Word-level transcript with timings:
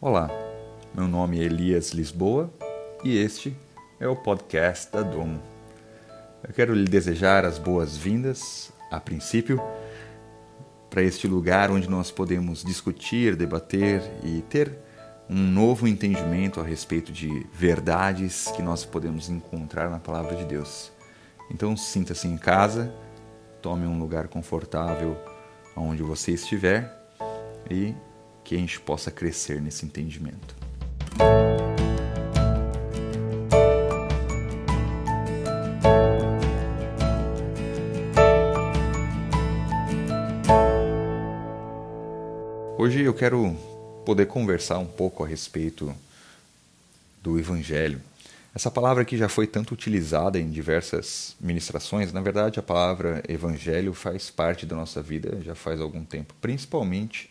Olá, 0.00 0.30
meu 0.94 1.08
nome 1.08 1.40
é 1.40 1.42
Elias 1.42 1.90
Lisboa 1.90 2.48
e 3.02 3.18
este 3.18 3.56
é 3.98 4.06
o 4.06 4.14
podcast 4.14 4.92
da 4.92 5.02
Dom. 5.02 5.40
Eu 6.46 6.54
quero 6.54 6.72
lhe 6.72 6.84
desejar 6.84 7.44
as 7.44 7.58
boas-vindas, 7.58 8.72
a 8.92 9.00
princípio, 9.00 9.60
para 10.88 11.02
este 11.02 11.26
lugar 11.26 11.72
onde 11.72 11.90
nós 11.90 12.12
podemos 12.12 12.62
discutir, 12.62 13.34
debater 13.34 14.00
e 14.22 14.40
ter 14.42 14.72
um 15.28 15.34
novo 15.34 15.88
entendimento 15.88 16.60
a 16.60 16.62
respeito 16.62 17.10
de 17.10 17.44
verdades 17.52 18.46
que 18.52 18.62
nós 18.62 18.84
podemos 18.84 19.28
encontrar 19.28 19.90
na 19.90 19.98
palavra 19.98 20.36
de 20.36 20.44
Deus. 20.44 20.92
Então, 21.50 21.76
sinta-se 21.76 22.28
em 22.28 22.38
casa, 22.38 22.94
tome 23.60 23.84
um 23.84 23.98
lugar 23.98 24.28
confortável 24.28 25.16
onde 25.76 26.04
você 26.04 26.34
estiver 26.34 26.88
e 27.68 27.96
que 28.48 28.54
a 28.54 28.58
gente 28.58 28.80
possa 28.80 29.10
crescer 29.10 29.60
nesse 29.60 29.84
entendimento. 29.84 30.56
Hoje 42.78 43.02
eu 43.02 43.12
quero 43.12 43.54
poder 44.06 44.24
conversar 44.24 44.78
um 44.78 44.86
pouco 44.86 45.22
a 45.22 45.26
respeito 45.26 45.94
do 47.22 47.38
Evangelho. 47.38 48.00
Essa 48.54 48.70
palavra 48.70 49.02
aqui 49.02 49.18
já 49.18 49.28
foi 49.28 49.46
tanto 49.46 49.74
utilizada 49.74 50.38
em 50.38 50.48
diversas 50.48 51.36
ministrações. 51.38 52.14
Na 52.14 52.22
verdade, 52.22 52.58
a 52.58 52.62
palavra 52.62 53.22
Evangelho 53.28 53.92
faz 53.92 54.30
parte 54.30 54.64
da 54.64 54.74
nossa 54.74 55.02
vida 55.02 55.38
já 55.42 55.54
faz 55.54 55.82
algum 55.82 56.02
tempo, 56.02 56.32
principalmente 56.40 57.28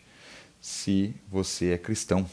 se 0.59 1.15
você 1.29 1.71
é 1.71 1.77
cristão. 1.77 2.27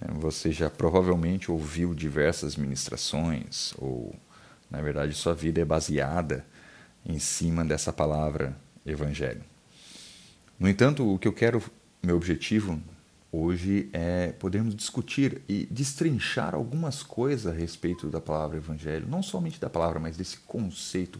Né? 0.00 0.08
Você 0.20 0.52
já 0.52 0.70
provavelmente 0.70 1.50
ouviu 1.50 1.94
diversas 1.94 2.56
ministrações, 2.56 3.74
ou 3.78 4.14
na 4.70 4.80
verdade 4.80 5.14
sua 5.14 5.34
vida 5.34 5.60
é 5.60 5.64
baseada 5.64 6.44
em 7.04 7.18
cima 7.18 7.64
dessa 7.64 7.92
palavra 7.92 8.56
evangelho. 8.86 9.42
No 10.58 10.68
entanto, 10.68 11.12
o 11.12 11.18
que 11.18 11.26
eu 11.26 11.32
quero, 11.32 11.62
meu 12.02 12.16
objetivo 12.16 12.80
hoje 13.32 13.88
é 13.92 14.30
podermos 14.32 14.74
discutir 14.74 15.40
e 15.48 15.66
destrinchar 15.70 16.54
algumas 16.54 17.02
coisas 17.02 17.52
a 17.52 17.56
respeito 17.56 18.08
da 18.08 18.20
palavra 18.20 18.58
evangelho, 18.58 19.08
não 19.08 19.22
somente 19.22 19.58
da 19.58 19.70
palavra, 19.70 19.98
mas 19.98 20.16
desse 20.16 20.36
conceito 20.36 21.18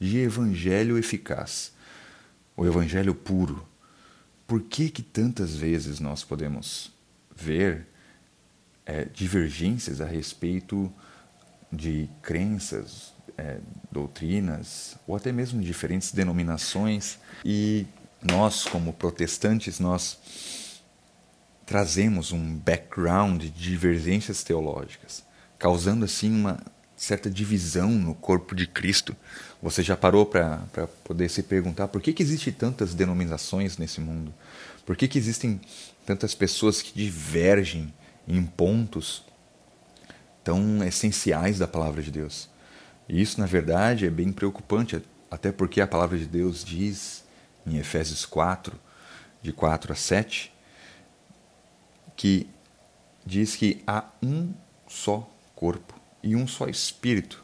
de 0.00 0.18
evangelho 0.18 0.96
eficaz, 0.96 1.72
o 2.56 2.66
evangelho 2.66 3.14
puro, 3.14 3.66
por 4.46 4.62
que 4.62 4.90
que 4.90 5.02
tantas 5.02 5.54
vezes 5.54 6.00
nós 6.00 6.24
podemos 6.24 6.92
ver 7.34 7.86
é, 8.84 9.04
divergências 9.06 10.00
a 10.00 10.06
respeito 10.06 10.92
de 11.72 12.08
crenças, 12.20 13.14
é, 13.38 13.58
doutrinas 13.90 14.96
ou 15.06 15.16
até 15.16 15.32
mesmo 15.32 15.62
diferentes 15.62 16.12
denominações? 16.12 17.18
E 17.44 17.86
nós 18.22 18.64
como 18.64 18.92
protestantes 18.92 19.80
nós 19.80 20.18
trazemos 21.64 22.32
um 22.32 22.56
background 22.56 23.42
de 23.42 23.50
divergências 23.50 24.42
teológicas, 24.42 25.24
causando 25.58 26.04
assim 26.04 26.30
uma 26.30 26.60
certa 27.02 27.28
divisão 27.28 27.90
no 27.90 28.14
corpo 28.14 28.54
de 28.54 28.64
Cristo. 28.64 29.16
Você 29.60 29.82
já 29.82 29.96
parou 29.96 30.24
para 30.24 30.86
poder 31.02 31.28
se 31.28 31.42
perguntar 31.42 31.88
por 31.88 32.00
que, 32.00 32.12
que 32.12 32.22
existem 32.22 32.52
tantas 32.52 32.94
denominações 32.94 33.76
nesse 33.76 34.00
mundo? 34.00 34.32
Por 34.86 34.96
que, 34.96 35.08
que 35.08 35.18
existem 35.18 35.60
tantas 36.06 36.32
pessoas 36.32 36.80
que 36.80 36.94
divergem 36.94 37.92
em 38.28 38.44
pontos 38.44 39.24
tão 40.44 40.84
essenciais 40.84 41.58
da 41.58 41.66
palavra 41.66 42.00
de 42.00 42.12
Deus? 42.12 42.48
E 43.08 43.20
isso, 43.20 43.40
na 43.40 43.46
verdade, 43.46 44.06
é 44.06 44.10
bem 44.10 44.30
preocupante, 44.30 45.02
até 45.28 45.50
porque 45.50 45.80
a 45.80 45.88
palavra 45.88 46.16
de 46.16 46.26
Deus 46.26 46.64
diz 46.64 47.24
em 47.66 47.78
Efésios 47.78 48.24
4, 48.24 48.78
de 49.42 49.52
4 49.52 49.92
a 49.92 49.96
7, 49.96 50.52
que 52.14 52.48
diz 53.26 53.56
que 53.56 53.82
há 53.88 54.04
um 54.22 54.54
só 54.86 55.28
corpo 55.56 56.01
e 56.22 56.36
um 56.36 56.46
só 56.46 56.66
Espírito. 56.66 57.42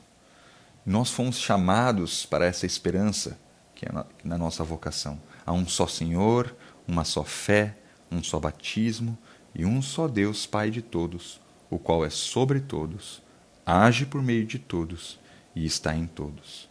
Nós 0.85 1.11
fomos 1.11 1.39
chamados 1.39 2.25
para 2.25 2.47
essa 2.47 2.67
esperança 2.67 3.39
que 3.79 3.87
é 3.87 3.91
na 4.25 4.37
nossa 4.37 4.65
vocação. 4.65 5.21
Há 5.47 5.53
um 5.53 5.67
só 5.69 5.87
Senhor, 5.87 6.53
uma 6.87 7.05
só 7.05 7.23
fé, 7.23 7.79
um 8.11 8.21
só 8.25 8.41
batismo 8.41 9.17
e 9.55 9.65
um 9.65 9.81
só 9.81 10.09
Deus, 10.09 10.47
Pai 10.47 10.69
de 10.69 10.83
todos, 10.83 11.41
o 11.71 11.79
qual 11.79 12.05
é 12.05 12.11
sobre 12.11 12.59
todos, 12.59 13.23
age 13.65 14.05
por 14.05 14.21
meio 14.21 14.45
de 14.45 14.59
todos 14.59 15.21
e 15.55 15.65
está 15.65 15.95
em 15.95 16.07
todos. 16.07 16.69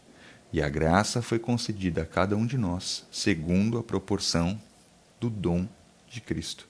E 0.52 0.60
a 0.60 0.68
graça 0.68 1.22
foi 1.22 1.38
concedida 1.38 2.02
a 2.02 2.06
cada 2.06 2.36
um 2.36 2.44
de 2.44 2.58
nós, 2.58 3.06
segundo 3.10 3.78
a 3.78 3.82
proporção 3.82 4.60
do 5.18 5.30
dom 5.30 5.66
de 6.10 6.20
Cristo. 6.20 6.68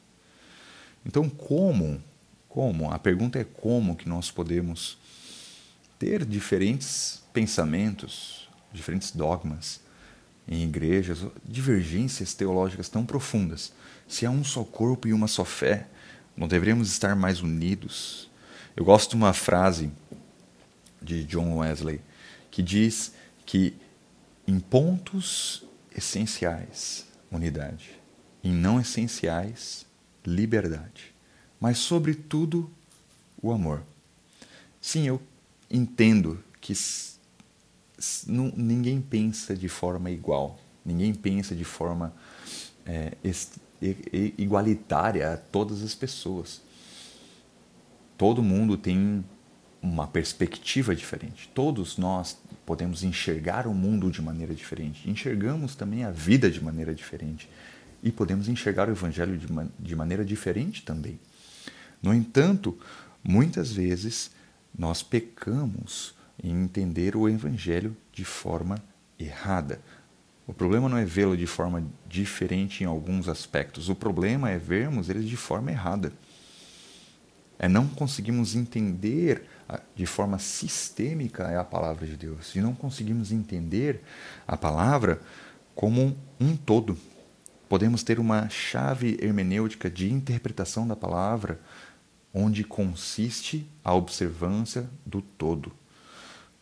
Então, 1.04 1.28
como? 1.28 2.02
Como? 2.48 2.92
A 2.92 2.98
pergunta 2.98 3.40
é 3.40 3.44
como 3.44 3.96
que 3.96 4.08
nós 4.08 4.30
podemos 4.30 4.97
ter 5.98 6.24
diferentes 6.24 7.22
pensamentos, 7.32 8.48
diferentes 8.72 9.10
dogmas 9.10 9.80
em 10.46 10.62
igrejas, 10.62 11.26
divergências 11.44 12.32
teológicas 12.34 12.88
tão 12.88 13.04
profundas. 13.04 13.72
Se 14.06 14.24
há 14.24 14.30
um 14.30 14.42
só 14.42 14.64
corpo 14.64 15.06
e 15.06 15.12
uma 15.12 15.28
só 15.28 15.44
fé, 15.44 15.86
não 16.36 16.48
deveríamos 16.48 16.90
estar 16.90 17.14
mais 17.14 17.40
unidos? 17.40 18.30
Eu 18.74 18.84
gosto 18.84 19.10
de 19.10 19.16
uma 19.16 19.32
frase 19.32 19.90
de 21.02 21.24
John 21.24 21.58
Wesley 21.58 22.00
que 22.50 22.62
diz 22.62 23.12
que 23.44 23.76
em 24.46 24.58
pontos 24.58 25.64
essenciais, 25.94 27.06
unidade, 27.30 27.90
em 28.42 28.52
não 28.52 28.80
essenciais, 28.80 29.84
liberdade, 30.24 31.14
mas 31.60 31.78
sobretudo 31.78 32.70
o 33.42 33.52
amor. 33.52 33.82
Sim, 34.80 35.06
eu 35.06 35.20
entendo 35.70 36.42
que 36.60 36.72
ninguém 38.56 39.00
pensa 39.00 39.54
de 39.54 39.68
forma 39.68 40.10
igual, 40.10 40.58
ninguém 40.84 41.14
pensa 41.14 41.54
de 41.54 41.64
forma 41.64 42.14
é, 42.86 43.12
igualitária 44.36 45.34
a 45.34 45.36
todas 45.36 45.82
as 45.82 45.94
pessoas. 45.94 46.62
Todo 48.16 48.42
mundo 48.42 48.76
tem 48.76 49.24
uma 49.80 50.06
perspectiva 50.06 50.94
diferente. 50.94 51.48
Todos 51.54 51.96
nós 51.96 52.36
podemos 52.66 53.04
enxergar 53.04 53.66
o 53.66 53.74
mundo 53.74 54.10
de 54.10 54.20
maneira 54.20 54.54
diferente. 54.54 55.08
Enxergamos 55.08 55.74
também 55.74 56.04
a 56.04 56.10
vida 56.10 56.50
de 56.50 56.62
maneira 56.62 56.94
diferente. 56.94 57.48
E 58.02 58.10
podemos 58.10 58.48
enxergar 58.48 58.88
o 58.88 58.92
Evangelho 58.92 59.38
de, 59.38 59.46
de 59.78 59.96
maneira 59.96 60.24
diferente 60.24 60.82
também. 60.82 61.18
No 62.02 62.12
entanto, 62.12 62.76
muitas 63.22 63.72
vezes 63.72 64.30
nós 64.78 65.02
pecamos 65.02 66.14
em 66.42 66.52
entender 66.62 67.16
o 67.16 67.28
Evangelho 67.28 67.96
de 68.12 68.24
forma 68.24 68.78
errada. 69.18 69.80
O 70.46 70.54
problema 70.54 70.88
não 70.88 70.96
é 70.96 71.04
vê-lo 71.04 71.36
de 71.36 71.46
forma 71.46 71.84
diferente 72.06 72.84
em 72.84 72.86
alguns 72.86 73.28
aspectos, 73.28 73.88
o 73.88 73.94
problema 73.94 74.50
é 74.50 74.56
vermos 74.56 75.10
ele 75.10 75.24
de 75.24 75.36
forma 75.36 75.70
errada. 75.70 76.12
É 77.58 77.68
não 77.68 77.88
conseguimos 77.88 78.54
entender 78.54 79.42
de 79.94 80.06
forma 80.06 80.38
sistêmica 80.38 81.60
a 81.60 81.64
palavra 81.64 82.06
de 82.06 82.16
Deus, 82.16 82.54
e 82.54 82.60
não 82.60 82.74
conseguimos 82.74 83.32
entender 83.32 84.00
a 84.46 84.56
palavra 84.56 85.20
como 85.74 86.16
um 86.40 86.56
todo. 86.56 86.96
Podemos 87.68 88.02
ter 88.02 88.18
uma 88.18 88.48
chave 88.48 89.18
hermenêutica 89.20 89.90
de 89.90 90.10
interpretação 90.10 90.88
da 90.88 90.96
palavra 90.96 91.60
onde 92.32 92.64
consiste 92.64 93.66
a 93.82 93.94
observância 93.94 94.88
do 95.04 95.20
todo. 95.20 95.72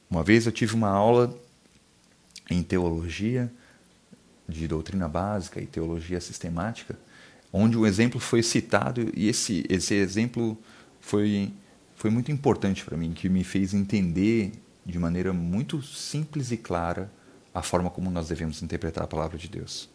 Uma 0.08 0.22
vez 0.22 0.46
eu 0.46 0.52
tive 0.52 0.74
uma 0.74 0.88
aula 0.88 1.36
em 2.48 2.62
teologia, 2.62 3.52
de 4.48 4.68
doutrina 4.68 5.08
básica 5.08 5.60
e 5.60 5.66
teologia 5.66 6.20
sistemática, 6.20 6.96
onde 7.52 7.76
o 7.76 7.86
exemplo 7.86 8.20
foi 8.20 8.42
citado 8.42 9.10
e 9.14 9.28
esse, 9.28 9.64
esse 9.68 9.94
exemplo 9.94 10.56
foi, 11.00 11.52
foi 11.94 12.10
muito 12.10 12.30
importante 12.30 12.84
para 12.84 12.96
mim, 12.96 13.12
que 13.12 13.28
me 13.28 13.42
fez 13.42 13.74
entender 13.74 14.52
de 14.84 14.98
maneira 14.98 15.32
muito 15.32 15.82
simples 15.82 16.52
e 16.52 16.56
clara 16.56 17.10
a 17.52 17.62
forma 17.62 17.90
como 17.90 18.10
nós 18.10 18.28
devemos 18.28 18.62
interpretar 18.62 19.04
a 19.04 19.08
palavra 19.08 19.36
de 19.36 19.48
Deus. 19.48 19.88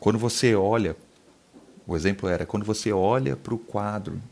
Quando 0.00 0.18
você 0.18 0.54
olha, 0.54 0.96
o 1.86 1.94
exemplo 1.94 2.28
era 2.28 2.46
quando 2.46 2.64
você 2.64 2.92
olha 2.92 3.36
para 3.36 3.54
o 3.54 3.58
quadro 3.58 4.22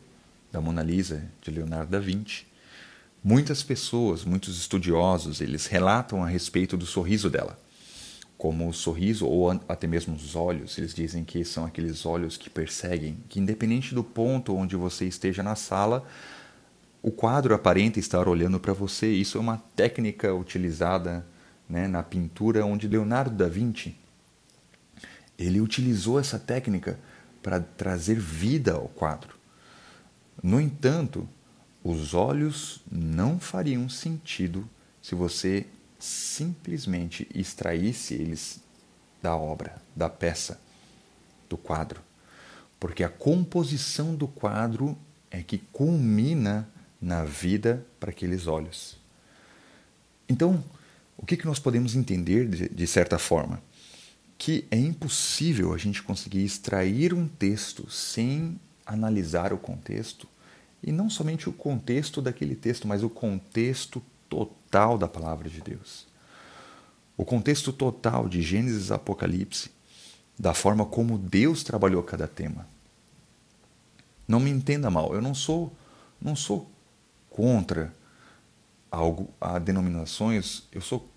da 0.50 0.60
Mona 0.60 0.82
Lisa 0.82 1.24
de 1.40 1.50
Leonardo 1.50 1.90
da 1.90 1.98
Vinci, 1.98 2.46
muitas 3.22 3.62
pessoas, 3.62 4.24
muitos 4.24 4.58
estudiosos, 4.58 5.40
eles 5.40 5.66
relatam 5.66 6.22
a 6.24 6.28
respeito 6.28 6.76
do 6.76 6.86
sorriso 6.86 7.28
dela. 7.30 7.58
como 8.38 8.66
o 8.70 8.72
sorriso 8.72 9.26
ou 9.26 9.50
até 9.68 9.86
mesmo 9.86 10.14
os 10.16 10.34
olhos. 10.34 10.78
Eles 10.78 10.94
dizem 10.94 11.22
que 11.22 11.44
são 11.44 11.66
aqueles 11.66 12.06
olhos 12.06 12.38
que 12.38 12.48
perseguem, 12.48 13.18
que 13.28 13.38
independente 13.38 13.94
do 13.94 14.02
ponto 14.02 14.56
onde 14.56 14.74
você 14.76 15.04
esteja 15.04 15.42
na 15.42 15.54
sala, 15.54 16.06
o 17.02 17.10
quadro 17.10 17.54
aparenta 17.54 17.98
estar 17.98 18.26
olhando 18.26 18.58
para 18.58 18.72
você. 18.72 19.12
Isso 19.12 19.36
é 19.36 19.40
uma 19.42 19.58
técnica 19.76 20.34
utilizada 20.34 21.26
né, 21.68 21.86
na 21.86 22.02
pintura, 22.02 22.64
onde 22.64 22.88
Leonardo 22.88 23.36
da 23.36 23.46
Vinci 23.46 23.94
ele 25.38 25.60
utilizou 25.60 26.20
essa 26.20 26.38
técnica 26.38 26.98
para 27.42 27.60
trazer 27.60 28.18
vida 28.18 28.74
ao 28.74 28.88
quadro. 28.88 29.39
No 30.42 30.60
entanto, 30.60 31.28
os 31.82 32.14
olhos 32.14 32.82
não 32.90 33.40
fariam 33.40 33.88
sentido 33.88 34.68
se 35.00 35.14
você 35.14 35.66
simplesmente 35.98 37.28
extraísse 37.34 38.14
eles 38.14 38.60
da 39.22 39.36
obra, 39.36 39.80
da 39.94 40.08
peça, 40.08 40.60
do 41.48 41.56
quadro. 41.56 42.00
Porque 42.78 43.04
a 43.04 43.08
composição 43.08 44.14
do 44.14 44.26
quadro 44.26 44.96
é 45.30 45.42
que 45.42 45.58
culmina 45.58 46.68
na 47.00 47.24
vida 47.24 47.86
para 47.98 48.10
aqueles 48.10 48.46
olhos. 48.46 48.98
Então, 50.28 50.62
o 51.16 51.26
que, 51.26 51.36
que 51.36 51.46
nós 51.46 51.58
podemos 51.58 51.94
entender 51.94 52.48
de, 52.48 52.68
de 52.68 52.86
certa 52.86 53.18
forma? 53.18 53.62
Que 54.38 54.66
é 54.70 54.76
impossível 54.76 55.74
a 55.74 55.78
gente 55.78 56.02
conseguir 56.02 56.44
extrair 56.44 57.12
um 57.12 57.28
texto 57.28 57.90
sem 57.90 58.58
analisar 58.92 59.52
o 59.52 59.58
contexto, 59.58 60.26
e 60.82 60.90
não 60.90 61.10
somente 61.10 61.48
o 61.48 61.52
contexto 61.52 62.22
daquele 62.22 62.54
texto, 62.54 62.88
mas 62.88 63.02
o 63.02 63.10
contexto 63.10 64.02
total 64.28 64.96
da 64.96 65.06
palavra 65.06 65.48
de 65.48 65.60
Deus. 65.60 66.06
O 67.16 67.24
contexto 67.24 67.72
total 67.72 68.28
de 68.28 68.40
Gênesis 68.40 68.88
e 68.88 68.92
Apocalipse, 68.92 69.70
da 70.38 70.54
forma 70.54 70.86
como 70.86 71.18
Deus 71.18 71.62
trabalhou 71.62 72.02
cada 72.02 72.26
tema. 72.26 72.66
Não 74.26 74.40
me 74.40 74.50
entenda 74.50 74.90
mal, 74.90 75.14
eu 75.14 75.20
não 75.20 75.34
sou 75.34 75.72
não 76.20 76.36
sou 76.36 76.70
contra 77.30 77.94
algo 78.90 79.30
a 79.40 79.58
denominações, 79.58 80.64
eu 80.70 80.80
sou 80.82 81.08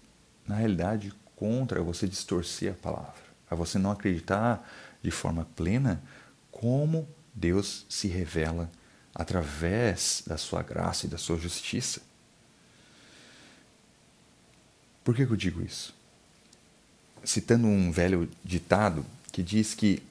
na 0.48 0.56
realidade 0.56 1.14
contra 1.36 1.82
você 1.82 2.08
distorcer 2.08 2.72
a 2.72 2.76
palavra, 2.76 3.22
a 3.50 3.56
você 3.56 3.78
não 3.78 3.92
acreditar 3.92 4.66
de 5.02 5.12
forma 5.12 5.46
plena 5.56 6.02
como 6.50 7.08
Deus 7.34 7.86
se 7.90 8.08
revela 8.08 8.70
através 9.14 10.24
da 10.26 10.38
sua 10.38 10.62
graça 10.62 11.06
e 11.06 11.10
da 11.10 11.18
sua 11.18 11.38
justiça. 11.38 12.02
Por 15.04 15.16
que, 15.16 15.24
eu 15.24 15.36
digo 15.36 15.62
isso? 15.62 15.94
Citando 17.24 17.68
um 17.68 17.92
velho 17.92 18.30
ditado 18.44 19.06
que 19.32 19.44
diz 19.44 19.74
que 19.74 20.02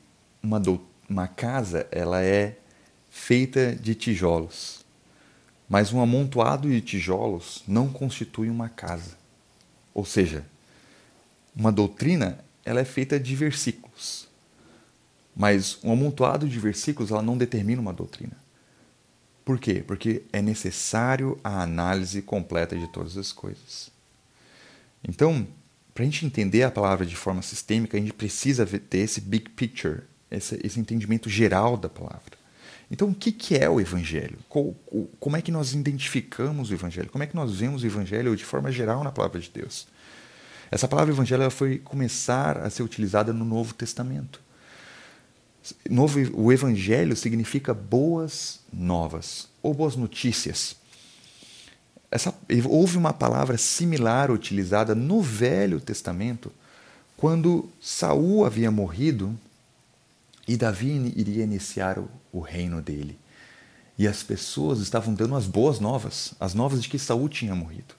uma, 0.43 0.61
do, 0.61 0.85
uma 1.09 1.27
casa 1.27 1.87
ela 1.91 2.23
é 2.23 2.59
feita 3.11 3.75
de 3.75 3.95
tijolos, 3.95 4.85
mas 5.69 5.93
um 5.93 6.01
amontoado 6.01 6.69
de 6.69 6.81
tijolos 6.81 7.63
não 7.67 7.91
constitui 7.91 8.51
uma 8.51 8.69
casa. 8.69 9.17
Ou 9.95 10.05
seja, 10.05 10.45
uma 11.55 11.71
doutrina 11.71 12.39
ela 12.65 12.81
é 12.81 12.85
feita 12.85 13.19
de 13.19 13.35
versículos, 13.35 14.29
mas 15.35 15.79
um 15.83 15.93
amontoado 15.93 16.49
de 16.49 16.59
versículos 16.59 17.11
ela 17.11 17.23
não 17.23 17.37
determina 17.37 17.81
uma 17.81 17.93
doutrina. 17.93 18.37
Por 19.45 19.59
quê? 19.59 19.83
Porque 19.87 20.23
é 20.33 20.41
necessário 20.41 21.39
a 21.43 21.63
análise 21.63 22.23
completa 22.23 22.77
de 22.77 22.87
todas 22.89 23.17
as 23.17 23.33
coisas. 23.33 23.91
Então, 25.07 25.47
para 25.95 26.03
a 26.03 26.07
gente 26.07 26.25
entender 26.25 26.63
a 26.63 26.71
palavra 26.71 27.05
de 27.05 27.17
forma 27.17 27.43
sistêmica, 27.43 27.97
a 27.97 28.01
gente 28.01 28.13
precisa 28.13 28.65
ter 28.65 28.99
esse 28.99 29.21
big 29.21 29.51
picture, 29.51 30.03
esse, 30.31 30.59
esse 30.63 30.79
entendimento 30.79 31.29
geral 31.29 31.77
da 31.77 31.89
palavra. 31.89 32.41
Então, 32.91 33.09
o 33.09 33.15
que, 33.15 33.33
que 33.33 33.57
é 33.57 33.69
o 33.69 33.81
Evangelho? 33.81 34.39
Como 35.19 35.37
é 35.37 35.43
que 35.43 35.51
nós 35.51 35.73
identificamos 35.73 36.71
o 36.71 36.75
Evangelho? 36.75 37.09
Como 37.09 37.25
é 37.25 37.27
que 37.27 37.35
nós 37.35 37.55
vemos 37.55 37.83
o 37.83 37.87
Evangelho 37.87 38.37
de 38.37 38.45
forma 38.45 38.71
geral 38.71 39.03
na 39.03 39.11
palavra 39.11 39.41
de 39.41 39.51
Deus? 39.51 39.89
Essa 40.71 40.87
palavra 40.87 41.13
Evangelho 41.13 41.51
foi 41.51 41.79
começar 41.79 42.59
a 42.59 42.71
ser 42.71 42.83
utilizada 42.83 43.33
no 43.33 43.45
Novo 43.45 43.75
Testamento. 43.75 44.41
Novo, 45.89 46.19
o 46.35 46.53
Evangelho 46.53 47.15
significa 47.17 47.73
boas 47.73 48.61
novas 48.73 49.49
ou 49.63 49.73
boas 49.73 49.95
notícias. 49.97 50.77
Essa, 52.11 52.35
houve 52.69 52.97
uma 52.97 53.13
palavra 53.13 53.57
similar 53.57 54.31
utilizada 54.31 54.95
no 54.95 55.23
Velho 55.23 55.81
Testamento, 55.81 56.53
quando 57.17 57.71
Saul 57.81 58.45
havia 58.45 58.71
morrido 58.71 59.39
e 60.47 60.57
Davi 60.57 61.13
iria 61.17 61.45
iniciar 61.45 61.99
o, 61.99 62.11
o 62.33 62.41
reino 62.41 62.83
dele. 62.83 63.17
E 63.97 64.09
as 64.09 64.23
pessoas 64.23 64.81
estavam 64.81 65.15
dando 65.15 65.37
as 65.37 65.47
boas 65.47 65.79
novas, 65.79 66.35
as 66.41 66.55
novas 66.55 66.83
de 66.83 66.89
que 66.89 66.99
Saul 66.99 67.29
tinha 67.29 67.55
morrido. 67.55 67.95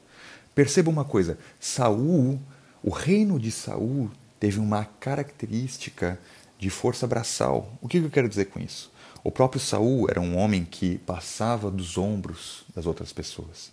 Perceba 0.54 0.90
uma 0.90 1.06
coisa, 1.06 1.38
Saul, 1.60 2.40
o 2.84 2.90
reino 2.90 3.40
de 3.40 3.52
Saul 3.52 4.12
teve 4.40 4.60
uma 4.60 4.84
característica 4.84 6.20
de 6.64 6.70
força 6.70 7.06
braçal. 7.06 7.78
O 7.82 7.90
que 7.90 7.98
eu 7.98 8.10
quero 8.10 8.30
dizer 8.30 8.46
com 8.46 8.58
isso? 8.58 8.90
O 9.22 9.30
próprio 9.30 9.60
Saul 9.60 10.10
era 10.10 10.22
um 10.22 10.38
homem 10.38 10.64
que 10.64 10.98
passava 11.00 11.70
dos 11.70 11.98
ombros 11.98 12.64
das 12.74 12.86
outras 12.86 13.12
pessoas. 13.12 13.70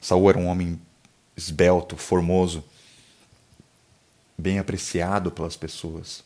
Saul 0.00 0.30
era 0.30 0.38
um 0.38 0.46
homem 0.46 0.80
esbelto, 1.36 1.96
formoso, 1.96 2.62
bem 4.36 4.60
apreciado 4.60 5.32
pelas 5.32 5.56
pessoas. 5.56 6.22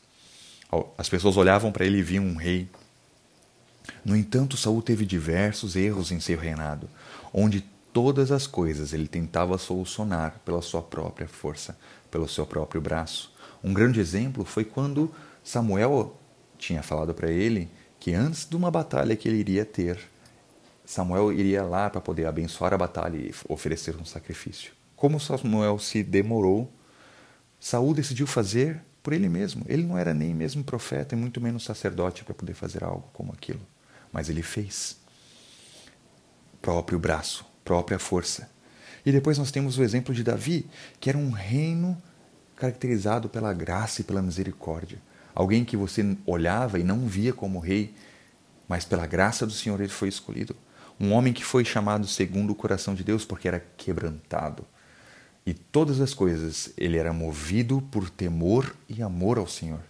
As 0.99 1.09
pessoas 1.09 1.39
olhavam 1.39 1.73
para 1.73 1.87
ele 1.87 1.99
e 1.99 2.03
viam 2.03 2.27
um 2.27 2.37
rei. 2.37 2.69
No 4.05 4.15
entanto, 4.15 4.57
Saul 4.59 4.83
teve 4.83 5.07
diversos 5.07 5.77
erros 5.77 6.13
em 6.13 6.21
seu 6.21 6.39
reinado, 6.39 6.91
onde 7.33 7.65
todas 7.91 8.31
as 8.31 8.47
coisas 8.47 8.93
ele 8.93 9.09
tentava 9.09 9.57
solucionar 9.57 10.41
pela 10.45 10.61
sua 10.61 10.83
própria 10.83 11.27
força, 11.27 11.77
pelo 12.11 12.29
seu 12.29 12.47
próprio 12.47 12.83
braço. 12.83 13.33
Um 13.65 13.73
grande 13.73 13.99
exemplo 13.99 14.45
foi 14.45 14.65
quando 14.65 15.11
Samuel 15.43 16.17
tinha 16.59 16.83
falado 16.83 17.13
para 17.15 17.31
ele 17.31 17.69
que 17.99 18.15
antes 18.15 18.49
de 18.49 18.57
uma 18.57 18.71
batalha 18.71 19.17
que 19.17 19.29
ele 19.29 19.39
iria 19.39 19.65
ter, 19.65 19.99
Samuel 20.85 21.33
iria 21.33 21.63
lá 21.63 21.89
para 21.89 22.01
poder 22.01 22.27
abençoar 22.27 22.75
a 22.75 22.79
batalha 22.79 23.17
e 23.17 23.35
oferecer 23.49 23.97
um 23.97 24.05
sacrifício. 24.05 24.73
Como 24.97 25.19
Samuel 25.19 25.79
se 25.79 26.03
demorou, 26.03 26.71
Saul 27.59 27.95
decidiu 27.95 28.27
fazer 28.27 28.83
por 29.03 29.13
ele 29.13 29.29
mesmo. 29.29 29.65
Ele 29.69 29.85
não 29.85 29.99
era 29.99 30.15
nem 30.15 30.35
mesmo 30.35 30.63
profeta 30.63 31.15
e 31.15 31.19
muito 31.19 31.41
menos 31.41 31.65
sacerdote 31.65 32.25
para 32.25 32.35
poder 32.35 32.55
fazer 32.55 32.85
algo 32.85 33.09
como 33.13 33.33
aquilo, 33.33 33.61
mas 34.13 34.29
ele 34.29 34.43
fez. 34.43 34.97
Próprio 36.61 36.99
braço, 36.99 37.45
própria 37.65 37.99
força. 37.99 38.49
E 39.05 39.11
depois 39.11 39.39
nós 39.39 39.51
temos 39.51 39.79
o 39.79 39.83
exemplo 39.83 40.15
de 40.15 40.23
Davi, 40.23 40.69
que 41.01 41.09
era 41.09 41.19
um 41.19 41.31
reino 41.31 42.01
caracterizado 42.55 43.29
pela 43.29 43.53
graça 43.53 44.01
e 44.01 44.05
pela 44.05 44.23
misericórdia. 44.23 44.99
Alguém 45.35 45.65
que 45.65 45.77
você 45.77 46.17
olhava 46.27 46.79
e 46.79 46.85
não 46.85 47.07
via 47.07 47.33
como 47.33 47.59
rei, 47.59 47.95
mas 48.69 48.85
pela 48.85 49.07
graça 49.07 49.47
do 49.47 49.53
Senhor 49.53 49.81
ele 49.81 49.89
foi 49.89 50.09
escolhido. 50.09 50.55
Um 51.01 51.13
homem 51.13 51.33
que 51.33 51.45
foi 51.45 51.65
chamado 51.65 52.07
segundo 52.07 52.51
o 52.51 52.55
coração 52.55 52.95
de 52.95 53.03
Deus 53.03 53.25
porque 53.25 53.49
era 53.49 53.65
quebrantado. 53.77 54.65
E 55.45 55.53
todas 55.53 56.01
as 56.01 56.15
coisas 56.15 56.73
ele 56.77 56.97
era 56.97 57.13
movido 57.13 57.83
por 57.91 58.09
temor 58.09 58.77
e 58.89 59.03
amor 59.03 59.39
ao 59.39 59.49
Senhor. 59.49 59.81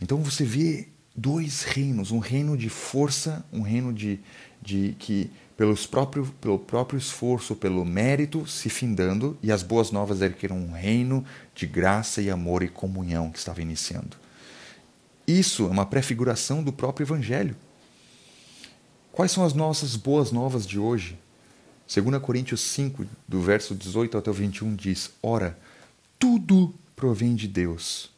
Então 0.00 0.18
você 0.18 0.44
vê 0.44 0.88
dois 1.14 1.62
reinos, 1.62 2.10
um 2.10 2.18
reino 2.18 2.56
de 2.56 2.68
força, 2.68 3.44
um 3.52 3.62
reino 3.62 3.92
de, 3.92 4.20
de 4.60 4.94
que 4.98 5.30
pelos 5.56 5.86
próprio, 5.86 6.26
pelo 6.40 6.58
próprio 6.58 6.98
esforço, 6.98 7.54
pelo 7.54 7.84
mérito 7.84 8.46
se 8.46 8.68
findando, 8.68 9.38
e 9.42 9.52
as 9.52 9.62
boas 9.62 9.90
novas 9.90 10.20
era 10.20 10.32
que 10.32 10.46
era 10.46 10.54
um 10.54 10.72
reino 10.72 11.24
de 11.54 11.66
graça 11.66 12.20
e 12.20 12.30
amor 12.30 12.62
e 12.62 12.68
comunhão 12.68 13.30
que 13.30 13.38
estava 13.38 13.62
iniciando. 13.62 14.21
Isso 15.26 15.64
é 15.64 15.68
uma 15.68 15.86
prefiguração 15.86 16.62
do 16.62 16.72
próprio 16.72 17.04
Evangelho. 17.04 17.56
Quais 19.12 19.30
são 19.30 19.44
as 19.44 19.54
nossas 19.54 19.94
boas 19.94 20.32
novas 20.32 20.66
de 20.66 20.78
hoje? 20.78 21.18
2 21.94 22.22
Coríntios 22.22 22.60
5, 22.62 23.04
do 23.28 23.40
verso 23.40 23.74
18 23.74 24.16
até 24.16 24.30
o 24.30 24.34
21, 24.34 24.74
diz: 24.74 25.10
Ora, 25.22 25.58
tudo 26.18 26.74
provém 26.96 27.34
de 27.34 27.46
Deus, 27.46 28.10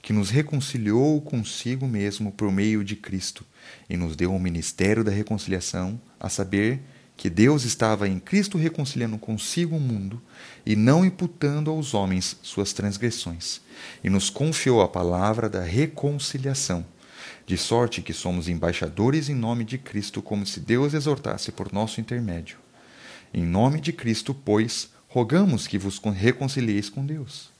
que 0.00 0.12
nos 0.12 0.30
reconciliou 0.30 1.20
consigo 1.20 1.88
mesmo 1.88 2.30
por 2.30 2.52
meio 2.52 2.84
de 2.84 2.94
Cristo 2.94 3.44
e 3.90 3.96
nos 3.96 4.14
deu 4.14 4.34
o 4.34 4.38
ministério 4.40 5.02
da 5.02 5.10
reconciliação, 5.10 6.00
a 6.20 6.28
saber, 6.28 6.80
que 7.18 7.28
Deus 7.28 7.64
estava 7.64 8.08
em 8.08 8.20
Cristo 8.20 8.56
reconciliando 8.56 9.18
consigo 9.18 9.76
o 9.76 9.80
mundo 9.80 10.22
e 10.64 10.76
não 10.76 11.04
imputando 11.04 11.68
aos 11.68 11.92
homens 11.92 12.38
suas 12.42 12.72
transgressões, 12.72 13.60
e 14.04 14.08
nos 14.08 14.30
confiou 14.30 14.80
a 14.80 14.88
palavra 14.88 15.48
da 15.48 15.60
reconciliação 15.60 16.86
de 17.44 17.58
sorte 17.58 18.02
que 18.02 18.12
somos 18.12 18.48
embaixadores 18.48 19.28
em 19.28 19.34
nome 19.34 19.64
de 19.64 19.78
Cristo, 19.78 20.22
como 20.22 20.46
se 20.46 20.60
Deus 20.60 20.94
exortasse 20.94 21.50
por 21.50 21.72
nosso 21.72 22.00
intermédio. 22.00 22.56
Em 23.34 23.44
nome 23.44 23.80
de 23.80 23.92
Cristo, 23.92 24.32
pois, 24.32 24.90
rogamos 25.08 25.66
que 25.66 25.76
vos 25.76 25.98
reconcilieis 25.98 26.88
com 26.88 27.04
Deus. 27.04 27.50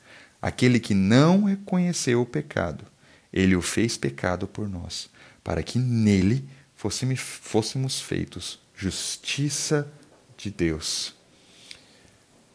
Aquele 0.40 0.78
que 0.78 0.94
não 0.94 1.44
reconheceu 1.44 2.22
o 2.22 2.26
pecado, 2.26 2.84
ele 3.32 3.56
o 3.56 3.62
fez 3.62 3.96
pecado 3.96 4.46
por 4.46 4.68
nós, 4.68 5.10
para 5.42 5.64
que 5.64 5.80
nele 5.80 6.48
fôssemos 6.76 8.00
feitos 8.00 8.60
justiça 8.78 9.92
de 10.36 10.50
Deus. 10.52 11.12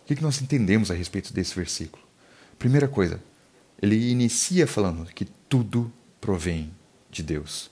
O 0.03 0.05
que 0.05 0.21
nós 0.21 0.41
entendemos 0.41 0.89
a 0.89 0.93
respeito 0.93 1.33
desse 1.33 1.53
versículo? 1.53 2.01
Primeira 2.57 2.87
coisa, 2.87 3.21
ele 3.81 4.09
inicia 4.09 4.65
falando 4.65 5.05
que 5.13 5.25
tudo 5.25 5.91
provém 6.21 6.73
de 7.11 7.21
Deus. 7.21 7.69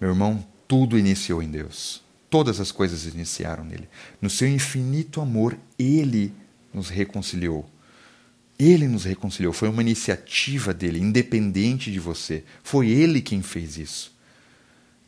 Meu 0.00 0.10
irmão, 0.10 0.46
tudo 0.66 0.98
iniciou 0.98 1.42
em 1.42 1.50
Deus. 1.50 2.02
Todas 2.30 2.58
as 2.58 2.72
coisas 2.72 3.04
iniciaram 3.04 3.64
nele. 3.64 3.88
No 4.22 4.30
seu 4.30 4.48
infinito 4.48 5.20
amor, 5.20 5.58
ele 5.78 6.32
nos 6.72 6.88
reconciliou. 6.88 7.68
Ele 8.58 8.88
nos 8.88 9.04
reconciliou. 9.04 9.52
Foi 9.52 9.68
uma 9.68 9.82
iniciativa 9.82 10.72
dele, 10.72 10.98
independente 10.98 11.92
de 11.92 12.00
você. 12.00 12.44
Foi 12.62 12.88
ele 12.88 13.20
quem 13.20 13.42
fez 13.42 13.76
isso. 13.76 14.18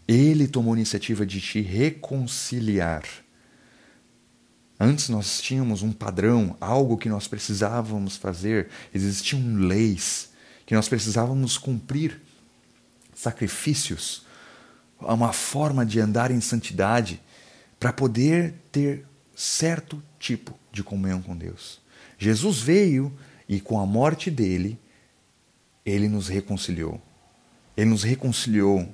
Ele 0.06 0.48
tomou 0.48 0.74
a 0.74 0.76
iniciativa 0.76 1.24
de 1.24 1.40
te 1.40 1.60
reconciliar. 1.60 3.04
Antes 4.78 5.08
nós 5.08 5.40
tínhamos 5.40 5.82
um 5.82 5.92
padrão, 5.92 6.56
algo 6.60 6.96
que 6.96 7.08
nós 7.08 7.28
precisávamos 7.28 8.16
fazer, 8.16 8.68
existiam 8.92 9.56
leis 9.56 10.30
que 10.66 10.74
nós 10.74 10.88
precisávamos 10.88 11.58
cumprir, 11.58 12.20
sacrifícios, 13.14 14.24
uma 14.98 15.32
forma 15.32 15.84
de 15.84 16.00
andar 16.00 16.30
em 16.30 16.40
santidade 16.40 17.20
para 17.78 17.92
poder 17.92 18.54
ter 18.70 19.04
certo 19.34 20.02
tipo 20.18 20.58
de 20.72 20.82
comunhão 20.82 21.20
com 21.20 21.36
Deus. 21.36 21.80
Jesus 22.16 22.60
veio 22.60 23.12
e 23.48 23.60
com 23.60 23.78
a 23.78 23.84
morte 23.84 24.30
dele, 24.30 24.78
ele 25.84 26.08
nos 26.08 26.28
reconciliou. 26.28 27.00
Ele 27.76 27.90
nos 27.90 28.02
reconciliou. 28.02 28.88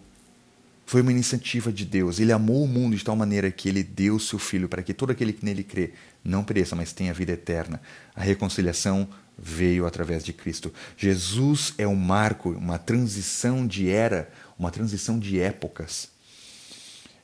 Foi 0.88 1.02
uma 1.02 1.10
iniciativa 1.10 1.70
de 1.70 1.84
Deus. 1.84 2.18
Ele 2.18 2.32
amou 2.32 2.64
o 2.64 2.66
mundo 2.66 2.96
de 2.96 3.04
tal 3.04 3.14
maneira 3.14 3.50
que 3.50 3.68
ele 3.68 3.82
deu 3.82 4.18
seu 4.18 4.38
filho 4.38 4.70
para 4.70 4.82
que 4.82 4.94
todo 4.94 5.10
aquele 5.10 5.34
que 5.34 5.44
nele 5.44 5.62
crê 5.62 5.92
não 6.24 6.42
pereça, 6.42 6.74
mas 6.74 6.94
tenha 6.94 7.12
vida 7.12 7.32
eterna. 7.32 7.78
A 8.16 8.22
reconciliação 8.22 9.06
veio 9.38 9.84
através 9.84 10.24
de 10.24 10.32
Cristo. 10.32 10.72
Jesus 10.96 11.74
é 11.76 11.86
um 11.86 11.94
marco, 11.94 12.52
uma 12.52 12.78
transição 12.78 13.66
de 13.66 13.90
era, 13.90 14.32
uma 14.58 14.70
transição 14.70 15.18
de 15.18 15.38
épocas. 15.38 16.08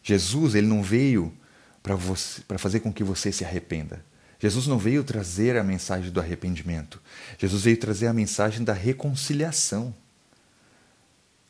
Jesus, 0.02 0.54
ele 0.54 0.66
não 0.66 0.82
veio 0.82 1.32
para 1.82 2.58
fazer 2.58 2.80
com 2.80 2.92
que 2.92 3.02
você 3.02 3.32
se 3.32 3.46
arrependa. 3.46 4.04
Jesus 4.38 4.66
não 4.66 4.76
veio 4.76 5.02
trazer 5.02 5.56
a 5.56 5.64
mensagem 5.64 6.10
do 6.10 6.20
arrependimento. 6.20 7.00
Jesus 7.38 7.62
veio 7.62 7.78
trazer 7.78 8.08
a 8.08 8.12
mensagem 8.12 8.62
da 8.62 8.74
reconciliação. 8.74 9.94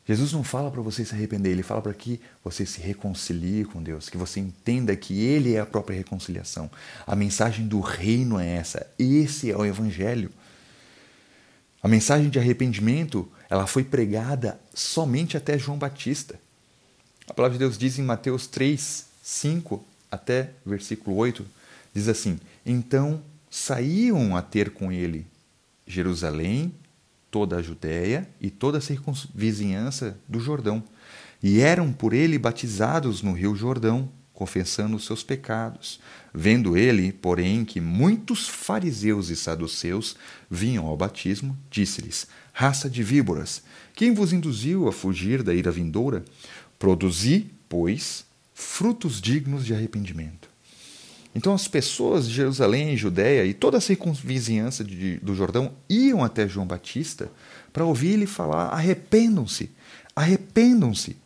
Jesus 0.07 0.33
não 0.33 0.43
fala 0.43 0.69
para 0.69 0.81
você 0.81 1.03
se 1.03 1.15
arrepender, 1.15 1.49
ele 1.49 1.63
fala 1.63 1.81
para 1.81 1.93
que 1.93 2.21
você 2.43 2.63
se 2.63 2.79
reconcilie 2.79 3.65
com 3.65 3.81
Deus, 3.81 4.07
que 4.07 4.17
você 4.17 4.39
entenda 4.39 4.95
que 4.95 5.19
ele 5.19 5.55
é 5.55 5.59
a 5.59 5.65
própria 5.65 5.97
reconciliação. 5.97 6.69
A 7.07 7.15
mensagem 7.15 7.67
do 7.67 7.79
reino 7.79 8.39
é 8.39 8.47
essa. 8.47 8.85
Esse 8.99 9.51
é 9.51 9.57
o 9.57 9.65
evangelho. 9.65 10.29
A 11.81 11.87
mensagem 11.87 12.29
de 12.29 12.37
arrependimento, 12.37 13.27
ela 13.49 13.65
foi 13.65 13.83
pregada 13.83 14.59
somente 14.73 15.37
até 15.37 15.57
João 15.57 15.77
Batista. 15.77 16.39
A 17.27 17.33
palavra 17.33 17.57
de 17.57 17.59
Deus 17.59 17.77
diz 17.77 17.97
em 17.97 18.03
Mateus 18.03 18.45
3, 18.45 19.05
5 19.23 19.83
até 20.11 20.51
versículo 20.63 21.15
8, 21.15 21.43
diz 21.93 22.07
assim: 22.07 22.39
Então 22.63 23.23
saíam 23.49 24.35
a 24.35 24.41
ter 24.43 24.69
com 24.69 24.91
ele 24.91 25.25
Jerusalém, 25.87 26.73
toda 27.35 27.57
a 27.57 27.61
Judéia 27.61 28.29
e 28.39 28.49
toda 28.49 28.77
a 28.77 28.81
circunvizinhança 28.81 30.17
do 30.25 30.39
Jordão, 30.39 30.81
e 31.43 31.59
eram 31.59 31.91
por 31.91 32.13
ele 32.13 32.39
batizados 32.39 33.21
no 33.21 33.33
rio 33.33 33.53
Jordão, 33.53 34.09
confessando 34.33 34.95
os 34.95 35.05
seus 35.05 35.21
pecados. 35.21 35.99
Vendo 36.33 36.77
ele, 36.77 37.11
porém, 37.11 37.65
que 37.65 37.81
muitos 37.81 38.47
fariseus 38.47 39.29
e 39.29 39.35
saduceus 39.35 40.15
vinham 40.49 40.85
ao 40.85 40.95
batismo, 40.95 41.57
disse-lhes: 41.69 42.25
Raça 42.53 42.89
de 42.89 43.03
víboras, 43.03 43.63
quem 43.93 44.13
vos 44.13 44.31
induziu 44.31 44.87
a 44.87 44.93
fugir 44.93 45.43
da 45.43 45.53
ira 45.53 45.71
vindoura? 45.71 46.23
Produzi, 46.79 47.51
pois, 47.67 48.23
frutos 48.53 49.19
dignos 49.19 49.65
de 49.65 49.73
arrependimento. 49.73 50.44
Então 51.35 51.53
as 51.53 51.67
pessoas 51.67 52.27
de 52.27 52.33
Jerusalém 52.33 52.95
Judéia 52.95 53.45
e 53.45 53.53
toda 53.53 53.77
a 53.77 53.81
circunvizinhança 53.81 54.85
de, 54.85 55.17
do 55.17 55.35
Jordão 55.35 55.73
iam 55.89 56.23
até 56.23 56.47
João 56.47 56.65
Batista 56.65 57.29
para 57.73 57.83
ouvir 57.83 58.13
ele 58.13 58.25
falar: 58.25 58.69
arrependam-se, 58.69 59.69
arrependam-se. 60.15 61.17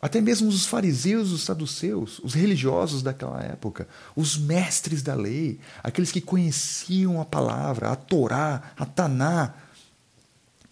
Até 0.00 0.20
mesmo 0.20 0.48
os 0.48 0.66
fariseus, 0.66 1.30
os 1.30 1.42
saduceus, 1.42 2.20
os 2.24 2.34
religiosos 2.34 3.02
daquela 3.02 3.40
época, 3.40 3.86
os 4.16 4.36
mestres 4.36 5.00
da 5.00 5.14
lei, 5.14 5.60
aqueles 5.82 6.10
que 6.10 6.20
conheciam 6.20 7.20
a 7.20 7.24
palavra, 7.24 7.90
a 7.90 7.94
Torá, 7.94 8.72
a 8.76 8.84
Taná, 8.84 9.54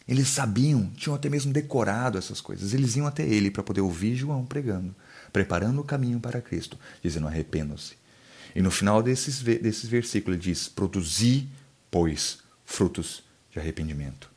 eles 0.09 0.27
sabiam, 0.27 0.91
tinham 0.97 1.15
até 1.15 1.29
mesmo 1.29 1.53
decorado 1.53 2.19
essas 2.19 2.41
coisas. 2.41 2.75
Eles 2.75 2.97
iam 2.97 3.07
até 3.07 3.23
ele 3.23 3.53
para 3.53 3.62
poder 3.62 3.81
ouvir 3.81 4.17
João 4.17 4.45
pregando, 4.45 4.93
preparando 5.33 5.81
o 5.81 5.85
caminho 5.85 6.19
para 6.19 6.41
Cristo, 6.41 6.77
dizendo: 7.00 7.29
arrependam-se. 7.29 8.00
E 8.54 8.62
no 8.62 8.71
final 8.71 9.02
desses, 9.02 9.42
desses 9.42 9.88
versículos 9.88 10.37
ele 10.37 10.42
diz: 10.42 10.69
produzi, 10.69 11.49
pois, 11.90 12.38
frutos 12.64 13.23
de 13.50 13.59
arrependimento. 13.59 14.30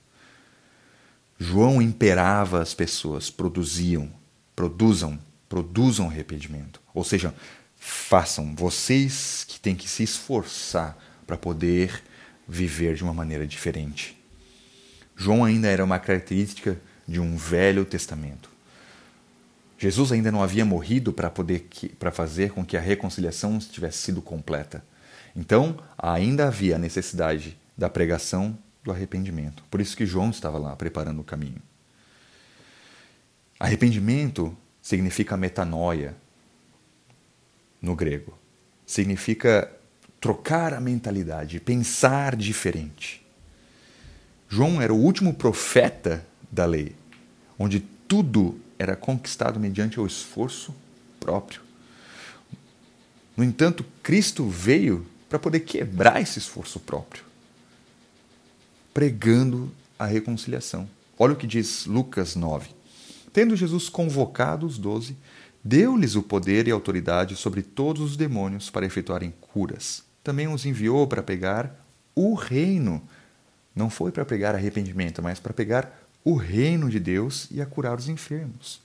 João 1.40 1.82
imperava 1.82 2.62
as 2.62 2.74
pessoas, 2.74 3.30
produziam, 3.30 4.10
produzam, 4.56 5.20
produzam 5.50 6.08
arrependimento. 6.08 6.82
Ou 6.94 7.04
seja, 7.04 7.34
façam, 7.78 8.56
vocês 8.56 9.46
que 9.48 9.60
têm 9.60 9.76
que 9.76 9.90
se 9.90 10.04
esforçar 10.04 10.98
para 11.28 11.38
poder 11.38 12.02
viver 12.48 12.96
de 12.96 13.04
uma 13.04 13.14
maneira 13.14 13.46
diferente. 13.48 14.18
João 15.16 15.44
ainda 15.44 15.68
era 15.68 15.84
uma 15.84 16.00
característica 16.00 16.80
de 17.08 17.20
um 17.20 17.36
velho 17.36 17.86
testamento. 17.86 18.53
Jesus 19.84 20.14
ainda 20.14 20.32
não 20.32 20.42
havia 20.42 20.64
morrido 20.64 21.12
para 21.12 21.30
poder 21.30 21.68
para 22.00 22.10
fazer 22.10 22.54
com 22.54 22.64
que 22.64 22.78
a 22.78 22.80
reconciliação 22.80 23.60
tivesse 23.60 23.98
sido 23.98 24.22
completa. 24.22 24.82
Então, 25.36 25.78
ainda 25.98 26.48
havia 26.48 26.78
a 26.78 26.80
necessidade 26.80 27.58
da 27.78 27.90
pregação 27.90 28.58
do 28.82 28.94
arrependimento. 28.94 29.62
Por 29.70 29.82
isso 29.82 29.98
que 29.98 30.06
João 30.06 30.30
estava 30.30 30.58
lá 30.58 30.74
preparando 30.74 31.20
o 31.20 31.24
caminho. 31.26 31.62
Arrependimento 33.60 34.56
significa 34.82 35.36
metanoia 35.36 36.16
no 37.82 37.94
grego. 37.94 38.40
Significa 38.86 39.70
trocar 40.22 40.74
a 40.74 40.80
mentalidade, 40.80 41.60
pensar 41.60 42.38
diferente. 42.38 43.22
João 44.48 44.82
era 44.82 44.94
o 44.94 44.98
último 44.98 45.34
profeta 45.34 46.26
da 46.50 46.66
lei, 46.66 46.96
onde 47.60 47.82
tudo 47.82 48.63
era 48.84 48.96
conquistado 48.96 49.60
mediante 49.60 50.00
o 50.00 50.06
esforço 50.06 50.74
próprio. 51.20 51.62
No 53.36 53.44
entanto, 53.44 53.86
Cristo 54.02 54.48
veio 54.48 55.06
para 55.28 55.40
poder 55.40 55.62
quebrar 55.62 56.22
esse 56.22 56.38
esforço 56.38 56.80
próprio, 56.80 57.24
pregando 58.94 59.72
a 59.98 60.06
reconciliação. 60.06 60.88
Olha 61.18 61.34
o 61.34 61.38
que 61.38 61.48
diz 61.48 61.86
Lucas 61.86 62.36
9. 62.36 62.70
Tendo 63.32 63.56
Jesus 63.56 63.90
convocado 63.90 64.66
os 64.68 64.78
doze, 64.78 65.18
deu-lhes 65.64 66.16
o 66.16 66.22
poder 66.22 66.68
e 66.68 66.72
autoridade 66.72 67.36
sobre 67.36 67.64
todos 67.64 68.02
os 68.04 68.18
demônios 68.18 68.70
para 68.70 68.86
efetuarem 68.86 69.34
curas. 69.42 70.04
Também 70.24 70.48
os 70.48 70.66
enviou 70.66 71.08
para 71.08 71.24
pegar 71.24 71.80
o 72.16 72.36
reino 72.36 73.02
não 73.76 73.90
foi 73.90 74.12
para 74.12 74.26
pregar 74.26 74.54
arrependimento, 74.54 75.22
mas 75.22 75.40
para 75.40 75.54
pegar 75.54 76.03
o 76.24 76.36
reino 76.36 76.90
de 76.90 77.00
Deus 77.00 77.48
e 77.52 77.62
a 77.62 77.66
curar 77.66 77.98
os 77.98 78.08
enfermos. 78.08 78.80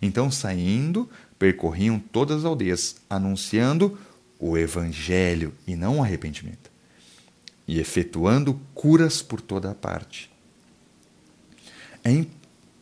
Então, 0.00 0.30
saindo, 0.30 1.08
percorriam 1.38 1.98
todas 1.98 2.38
as 2.38 2.44
aldeias, 2.44 2.96
anunciando 3.08 3.98
o 4.38 4.56
evangelho 4.56 5.52
e 5.66 5.74
não 5.74 5.98
o 5.98 6.02
arrependimento, 6.02 6.70
e 7.66 7.80
efetuando 7.80 8.58
curas 8.74 9.20
por 9.20 9.40
toda 9.40 9.70
a 9.70 9.74
parte. 9.74 10.30
É, 12.04 12.24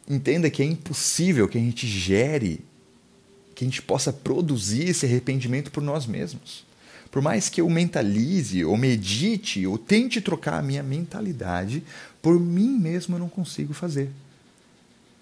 entenda 0.08 0.50
que 0.50 0.62
é 0.62 0.66
impossível 0.66 1.48
que 1.48 1.56
a 1.56 1.60
gente 1.60 1.86
gere, 1.86 2.60
que 3.54 3.64
a 3.64 3.66
gente 3.66 3.80
possa 3.80 4.12
produzir 4.12 4.90
esse 4.90 5.06
arrependimento 5.06 5.70
por 5.70 5.82
nós 5.82 6.06
mesmos. 6.06 6.65
Por 7.16 7.22
mais 7.22 7.48
que 7.48 7.62
eu 7.62 7.70
mentalize, 7.70 8.62
ou 8.62 8.76
medite, 8.76 9.66
ou 9.66 9.78
tente 9.78 10.20
trocar 10.20 10.58
a 10.58 10.62
minha 10.62 10.82
mentalidade, 10.82 11.82
por 12.20 12.38
mim 12.38 12.78
mesmo 12.78 13.14
eu 13.14 13.18
não 13.18 13.28
consigo 13.30 13.72
fazer. 13.72 14.10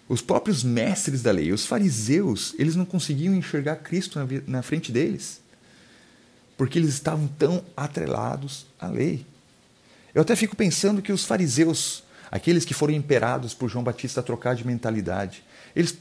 Os 0.08 0.20
próprios 0.20 0.64
mestres 0.64 1.22
da 1.22 1.30
lei, 1.30 1.52
os 1.52 1.64
fariseus, 1.64 2.52
eles 2.58 2.74
não 2.74 2.84
conseguiam 2.84 3.32
enxergar 3.32 3.76
Cristo 3.76 4.18
na 4.44 4.60
frente 4.60 4.90
deles, 4.90 5.40
porque 6.56 6.80
eles 6.80 6.92
estavam 6.92 7.28
tão 7.28 7.64
atrelados 7.76 8.66
à 8.76 8.88
lei. 8.88 9.24
Eu 10.12 10.22
até 10.22 10.34
fico 10.34 10.56
pensando 10.56 11.00
que 11.00 11.12
os 11.12 11.24
fariseus, 11.24 12.02
aqueles 12.28 12.64
que 12.64 12.74
foram 12.74 12.92
imperados 12.92 13.54
por 13.54 13.68
João 13.68 13.84
Batista 13.84 14.18
a 14.18 14.24
trocar 14.24 14.56
de 14.56 14.66
mentalidade, 14.66 15.44
eles, 15.76 15.96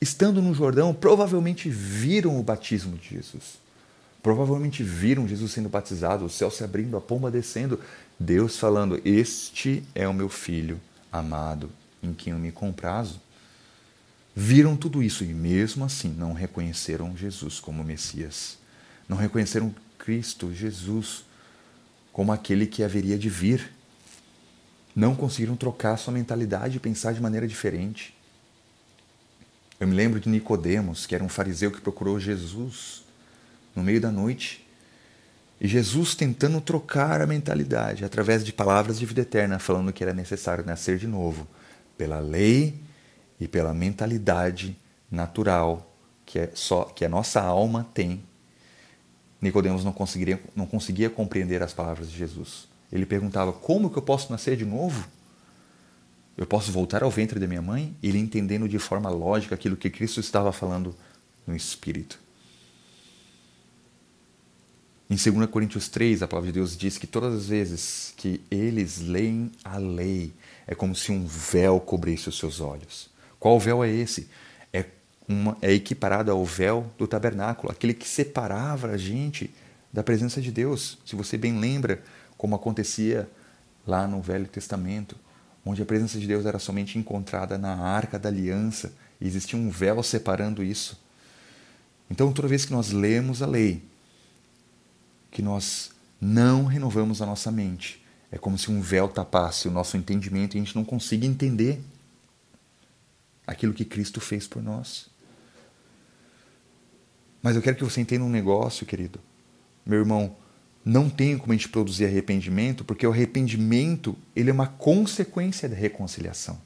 estando 0.00 0.40
no 0.40 0.54
Jordão, 0.54 0.94
provavelmente 0.94 1.68
viram 1.68 2.40
o 2.40 2.42
batismo 2.42 2.96
de 2.96 3.10
Jesus. 3.10 3.62
Provavelmente 4.24 4.82
viram 4.82 5.28
Jesus 5.28 5.52
sendo 5.52 5.68
batizado, 5.68 6.24
o 6.24 6.30
céu 6.30 6.50
se 6.50 6.64
abrindo, 6.64 6.96
a 6.96 7.00
pomba 7.00 7.30
descendo, 7.30 7.78
Deus 8.18 8.56
falando: 8.58 8.98
Este 9.04 9.82
é 9.94 10.08
o 10.08 10.14
meu 10.14 10.30
filho 10.30 10.80
amado, 11.12 11.70
em 12.02 12.14
quem 12.14 12.32
eu 12.32 12.38
me 12.38 12.50
comprazo. 12.50 13.20
Viram 14.34 14.78
tudo 14.78 15.02
isso 15.02 15.24
e, 15.24 15.34
mesmo 15.34 15.84
assim, 15.84 16.08
não 16.08 16.32
reconheceram 16.32 17.14
Jesus 17.14 17.60
como 17.60 17.84
Messias. 17.84 18.56
Não 19.06 19.18
reconheceram 19.18 19.74
Cristo, 19.98 20.54
Jesus, 20.54 21.26
como 22.10 22.32
aquele 22.32 22.66
que 22.66 22.82
haveria 22.82 23.18
de 23.18 23.28
vir. 23.28 23.74
Não 24.96 25.14
conseguiram 25.14 25.54
trocar 25.54 25.98
sua 25.98 26.14
mentalidade 26.14 26.78
e 26.78 26.80
pensar 26.80 27.12
de 27.12 27.20
maneira 27.20 27.46
diferente. 27.46 28.16
Eu 29.78 29.86
me 29.86 29.94
lembro 29.94 30.18
de 30.18 30.30
Nicodemos, 30.30 31.04
que 31.04 31.14
era 31.14 31.22
um 31.22 31.28
fariseu 31.28 31.70
que 31.70 31.82
procurou 31.82 32.18
Jesus 32.18 33.03
no 33.74 33.82
meio 33.82 34.00
da 34.00 34.10
noite. 34.10 34.66
E 35.60 35.68
Jesus 35.68 36.14
tentando 36.14 36.60
trocar 36.60 37.20
a 37.20 37.26
mentalidade 37.26 38.04
através 38.04 38.44
de 38.44 38.52
palavras 38.52 38.98
de 38.98 39.06
vida 39.06 39.22
eterna, 39.22 39.58
falando 39.58 39.92
que 39.92 40.02
era 40.02 40.12
necessário 40.12 40.64
nascer 40.64 40.98
de 40.98 41.06
novo, 41.06 41.46
pela 41.96 42.18
lei 42.18 42.74
e 43.40 43.46
pela 43.48 43.72
mentalidade 43.72 44.76
natural 45.10 45.90
que 46.24 46.38
é 46.38 46.50
só 46.54 46.84
que 46.84 47.04
a 47.04 47.08
nossa 47.08 47.40
alma 47.40 47.86
tem. 47.94 48.22
Nicodemos 49.40 49.84
não 49.84 49.92
conseguiria 49.92 50.40
não 50.56 50.66
conseguia 50.66 51.10
compreender 51.10 51.62
as 51.62 51.72
palavras 51.72 52.10
de 52.10 52.16
Jesus. 52.16 52.66
Ele 52.90 53.06
perguntava: 53.06 53.52
"Como 53.52 53.90
que 53.90 53.98
eu 53.98 54.02
posso 54.02 54.32
nascer 54.32 54.56
de 54.56 54.64
novo? 54.64 55.06
Eu 56.36 56.46
posso 56.46 56.72
voltar 56.72 57.02
ao 57.02 57.10
ventre 57.10 57.38
da 57.38 57.46
minha 57.46 57.62
mãe?" 57.62 57.94
Ele 58.02 58.18
entendendo 58.18 58.68
de 58.68 58.78
forma 58.78 59.10
lógica 59.10 59.54
aquilo 59.54 59.76
que 59.76 59.90
Cristo 59.90 60.20
estava 60.20 60.50
falando 60.52 60.94
no 61.46 61.54
espírito. 61.54 62.18
Em 65.14 65.32
2 65.32 65.48
Coríntios 65.48 65.88
3, 65.88 66.24
a 66.24 66.26
palavra 66.26 66.50
de 66.50 66.58
Deus 66.58 66.76
diz 66.76 66.98
que 66.98 67.06
todas 67.06 67.32
as 67.32 67.46
vezes 67.46 68.12
que 68.16 68.40
eles 68.50 68.98
leem 68.98 69.52
a 69.62 69.76
lei, 69.76 70.32
é 70.66 70.74
como 70.74 70.92
se 70.92 71.12
um 71.12 71.24
véu 71.24 71.78
cobrisse 71.78 72.28
os 72.28 72.36
seus 72.36 72.60
olhos. 72.60 73.08
Qual 73.38 73.60
véu 73.60 73.84
é 73.84 73.88
esse? 73.88 74.28
É, 74.72 74.86
uma, 75.28 75.56
é 75.62 75.72
equiparado 75.72 76.32
ao 76.32 76.44
véu 76.44 76.90
do 76.98 77.06
tabernáculo, 77.06 77.70
aquele 77.70 77.94
que 77.94 78.08
separava 78.08 78.88
a 78.88 78.96
gente 78.96 79.54
da 79.92 80.02
presença 80.02 80.40
de 80.40 80.50
Deus. 80.50 80.98
Se 81.06 81.14
você 81.14 81.38
bem 81.38 81.60
lembra 81.60 82.02
como 82.36 82.56
acontecia 82.56 83.30
lá 83.86 84.08
no 84.08 84.20
Velho 84.20 84.48
Testamento, 84.48 85.14
onde 85.64 85.80
a 85.80 85.86
presença 85.86 86.18
de 86.18 86.26
Deus 86.26 86.44
era 86.44 86.58
somente 86.58 86.98
encontrada 86.98 87.56
na 87.56 87.76
arca 87.76 88.18
da 88.18 88.28
aliança, 88.28 88.92
e 89.20 89.28
existia 89.28 89.56
um 89.56 89.70
véu 89.70 90.02
separando 90.02 90.60
isso. 90.60 91.00
Então, 92.10 92.32
toda 92.32 92.48
vez 92.48 92.64
que 92.64 92.72
nós 92.72 92.90
lemos 92.90 93.42
a 93.42 93.46
lei, 93.46 93.93
que 95.34 95.42
nós 95.42 95.90
não 96.20 96.64
renovamos 96.64 97.20
a 97.20 97.26
nossa 97.26 97.50
mente, 97.50 98.00
é 98.30 98.38
como 98.38 98.56
se 98.56 98.70
um 98.70 98.80
véu 98.80 99.08
tapasse 99.08 99.66
o 99.66 99.70
nosso 99.70 99.96
entendimento 99.96 100.56
e 100.56 100.60
a 100.60 100.64
gente 100.64 100.76
não 100.76 100.84
consiga 100.84 101.26
entender 101.26 101.82
aquilo 103.44 103.74
que 103.74 103.84
Cristo 103.84 104.20
fez 104.20 104.46
por 104.46 104.62
nós. 104.62 105.10
Mas 107.42 107.56
eu 107.56 107.62
quero 107.62 107.76
que 107.76 107.82
você 107.82 108.00
entenda 108.00 108.24
um 108.24 108.30
negócio, 108.30 108.86
querido. 108.86 109.20
Meu 109.84 109.98
irmão, 109.98 110.36
não 110.84 111.10
tem 111.10 111.36
como 111.36 111.52
a 111.52 111.56
gente 111.56 111.68
produzir 111.68 112.04
arrependimento, 112.04 112.84
porque 112.84 113.06
o 113.06 113.10
arrependimento 113.10 114.16
ele 114.36 114.50
é 114.50 114.52
uma 114.52 114.68
consequência 114.68 115.68
da 115.68 115.74
reconciliação. 115.74 116.60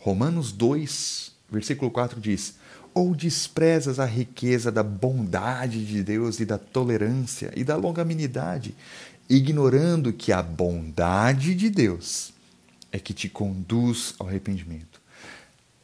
Romanos 0.00 0.52
2, 0.52 1.32
versículo 1.50 1.90
4 1.90 2.18
diz: 2.18 2.54
Ou 2.94 3.14
desprezas 3.14 3.98
a 3.98 4.04
riqueza 4.04 4.70
da 4.70 4.82
bondade 4.82 5.84
de 5.84 6.02
Deus 6.02 6.38
e 6.38 6.44
da 6.44 6.56
tolerância 6.56 7.52
e 7.56 7.64
da 7.64 7.76
longanimidade, 7.76 8.74
ignorando 9.28 10.12
que 10.12 10.32
a 10.32 10.42
bondade 10.42 11.54
de 11.54 11.68
Deus 11.68 12.32
é 12.92 12.98
que 12.98 13.12
te 13.12 13.28
conduz 13.28 14.14
ao 14.18 14.28
arrependimento. 14.28 15.00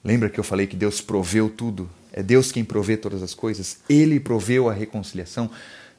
Lembra 0.04 0.30
que 0.30 0.38
eu 0.38 0.44
falei 0.44 0.66
que 0.66 0.76
Deus 0.76 1.00
proveu 1.00 1.50
tudo? 1.50 1.90
É 2.12 2.22
Deus 2.22 2.50
quem 2.50 2.64
provê 2.64 2.96
todas 2.96 3.22
as 3.22 3.34
coisas? 3.34 3.78
Ele 3.88 4.18
proveu 4.18 4.68
a 4.68 4.72
reconciliação. 4.72 5.50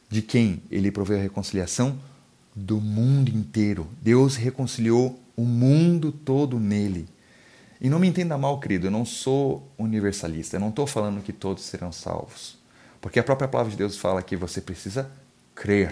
De 0.09 0.21
quem? 0.21 0.61
Ele 0.71 0.91
proveu 0.91 1.17
a 1.17 1.21
reconciliação 1.21 1.99
do 2.55 2.81
mundo 2.81 3.29
inteiro. 3.29 3.87
Deus 4.01 4.35
reconciliou 4.35 5.19
o 5.35 5.43
mundo 5.43 6.11
todo 6.11 6.59
nele. 6.59 7.07
E 7.81 7.89
não 7.89 7.97
me 7.97 8.07
entenda 8.07 8.37
mal, 8.37 8.59
querido, 8.59 8.85
eu 8.85 8.91
não 8.91 9.03
sou 9.03 9.67
universalista. 9.75 10.55
Eu 10.55 10.59
não 10.59 10.69
estou 10.69 10.85
falando 10.85 11.23
que 11.23 11.33
todos 11.33 11.63
serão 11.63 11.91
salvos. 11.91 12.59
Porque 13.01 13.19
a 13.19 13.23
própria 13.23 13.47
palavra 13.47 13.71
de 13.71 13.77
Deus 13.77 13.97
fala 13.97 14.21
que 14.21 14.35
você 14.35 14.61
precisa 14.61 15.11
crer. 15.55 15.91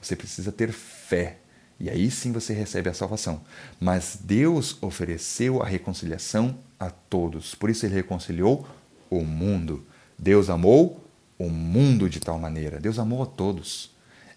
Você 0.00 0.16
precisa 0.16 0.50
ter 0.50 0.72
fé. 0.72 1.40
E 1.78 1.90
aí 1.90 2.10
sim 2.10 2.32
você 2.32 2.54
recebe 2.54 2.88
a 2.88 2.94
salvação. 2.94 3.42
Mas 3.78 4.18
Deus 4.18 4.82
ofereceu 4.82 5.62
a 5.62 5.66
reconciliação 5.66 6.58
a 6.80 6.88
todos. 6.88 7.54
Por 7.54 7.68
isso 7.68 7.84
ele 7.84 7.94
reconciliou 7.94 8.66
o 9.10 9.22
mundo. 9.22 9.86
Deus 10.18 10.48
amou 10.48 11.04
o 11.38 11.50
mundo 11.50 12.08
de 12.08 12.18
tal 12.18 12.38
maneira. 12.38 12.80
Deus 12.80 12.98
amou 12.98 13.22
a 13.22 13.26
todos. 13.26 13.90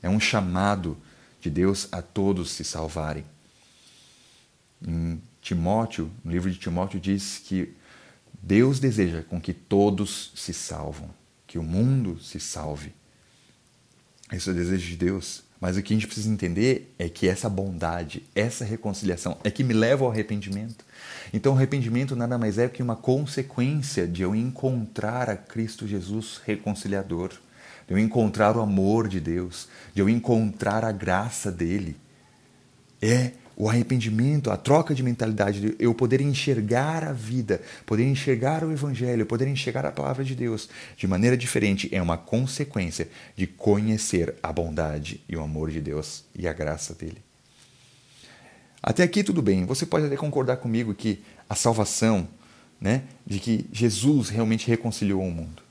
É 0.04 0.10
um 0.10 0.20
chamado 0.20 0.98
de 1.40 1.50
Deus 1.50 1.88
a 1.94 2.02
todos 2.02 2.52
se 2.52 2.66
salvarem. 2.66 3.24
Em 4.86 5.22
Timóteo, 5.42 6.12
no 6.24 6.32
livro 6.32 6.50
de 6.50 6.58
Timóteo 6.58 7.00
diz 7.00 7.42
que 7.44 7.74
Deus 8.42 8.80
deseja 8.80 9.24
com 9.24 9.40
que 9.40 9.54
todos 9.54 10.32
se 10.36 10.54
salvam, 10.54 11.10
que 11.46 11.58
o 11.58 11.64
mundo 11.64 12.20
se 12.20 12.40
salve. 12.40 12.94
Esse 14.32 14.50
é 14.50 14.52
o 14.52 14.56
desejo 14.56 14.88
de 14.88 14.98
Deus. 14.98 15.44
Mas 15.62 15.78
o 15.78 15.84
que 15.84 15.94
a 15.94 15.96
gente 15.96 16.08
precisa 16.08 16.28
entender 16.28 16.92
é 16.98 17.08
que 17.08 17.28
essa 17.28 17.48
bondade, 17.48 18.24
essa 18.34 18.66
reconciliação 18.66 19.38
é 19.44 19.52
que 19.52 19.64
me 19.64 19.76
leva 19.76 20.04
ao 20.04 20.10
arrependimento. 20.10 20.84
Então, 21.32 21.54
o 21.54 21.56
arrependimento 21.56 22.16
nada 22.16 22.36
mais 22.36 22.58
é 22.58 22.68
que 22.68 22.82
uma 22.82 22.96
consequência 22.96 24.08
de 24.08 24.24
eu 24.24 24.34
encontrar 24.34 25.30
a 25.30 25.38
Cristo 25.38 25.88
Jesus 25.88 26.42
reconciliador, 26.44 27.30
de 27.88 27.94
eu 27.94 28.00
encontrar 28.00 28.58
o 28.58 28.62
amor 28.62 29.08
de 29.08 29.20
Deus, 29.20 29.68
de 29.94 30.02
eu 30.02 30.10
encontrar 30.10 30.84
a 30.84 30.92
graça 30.92 31.52
dele. 31.52 31.96
É 33.00 33.34
o 33.62 33.70
arrependimento, 33.70 34.50
a 34.50 34.58
troca 34.58 34.96
de 34.96 35.04
mentalidade, 35.04 35.76
eu 35.78 35.94
poder 35.94 36.20
enxergar 36.20 37.04
a 37.04 37.14
vida, 37.14 37.62
poder 37.86 38.08
enxergar 38.08 38.64
o 38.64 38.72
Evangelho, 38.72 39.24
poder 39.24 39.48
enxergar 39.48 39.86
a 39.86 39.92
palavra 39.92 40.24
de 40.24 40.34
Deus 40.34 40.68
de 40.98 41.06
maneira 41.06 41.38
diferente, 41.38 41.88
é 41.92 42.02
uma 42.02 42.18
consequência 42.18 43.08
de 43.36 43.46
conhecer 43.46 44.34
a 44.42 44.52
bondade 44.52 45.22
e 45.30 45.38
o 45.38 45.44
amor 45.44 45.70
de 45.70 45.80
Deus 45.80 46.24
e 46.36 46.48
a 46.48 46.54
graça 46.54 46.96
dele. 46.96 47.22
Até 48.82 49.04
aqui 49.04 49.24
tudo 49.24 49.44
bem, 49.44 49.64
você 49.64 49.86
pode 49.86 50.08
até 50.08 50.18
concordar 50.18 50.58
comigo 50.58 50.96
que 50.96 51.22
a 51.48 51.54
salvação, 51.54 52.28
né, 52.80 53.04
de 53.28 53.40
que 53.40 53.68
Jesus 53.72 54.30
realmente 54.30 54.68
reconciliou 54.68 55.22
o 55.22 55.30
mundo. 55.30 55.62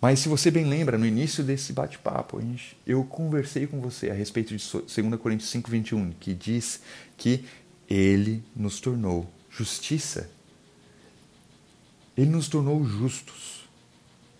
Mas 0.00 0.20
se 0.20 0.28
você 0.28 0.50
bem 0.50 0.64
lembra, 0.64 0.96
no 0.96 1.04
início 1.04 1.42
desse 1.42 1.72
bate-papo, 1.72 2.40
eu 2.86 3.02
conversei 3.04 3.66
com 3.66 3.80
você 3.80 4.10
a 4.10 4.14
respeito 4.14 4.56
de 4.56 4.64
2 4.70 5.20
Coríntios 5.20 5.50
5, 5.50 5.68
21, 5.68 6.12
que 6.12 6.34
diz 6.34 6.80
que 7.16 7.44
ele 7.90 8.44
nos 8.54 8.80
tornou 8.80 9.28
justiça. 9.50 10.30
Ele 12.16 12.30
nos 12.30 12.48
tornou 12.48 12.84
justos. 12.84 13.68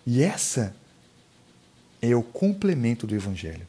E 0.06 0.22
essa 0.22 0.76
é 2.00 2.14
o 2.14 2.22
complemento 2.22 3.04
do 3.06 3.14
Evangelho. 3.14 3.66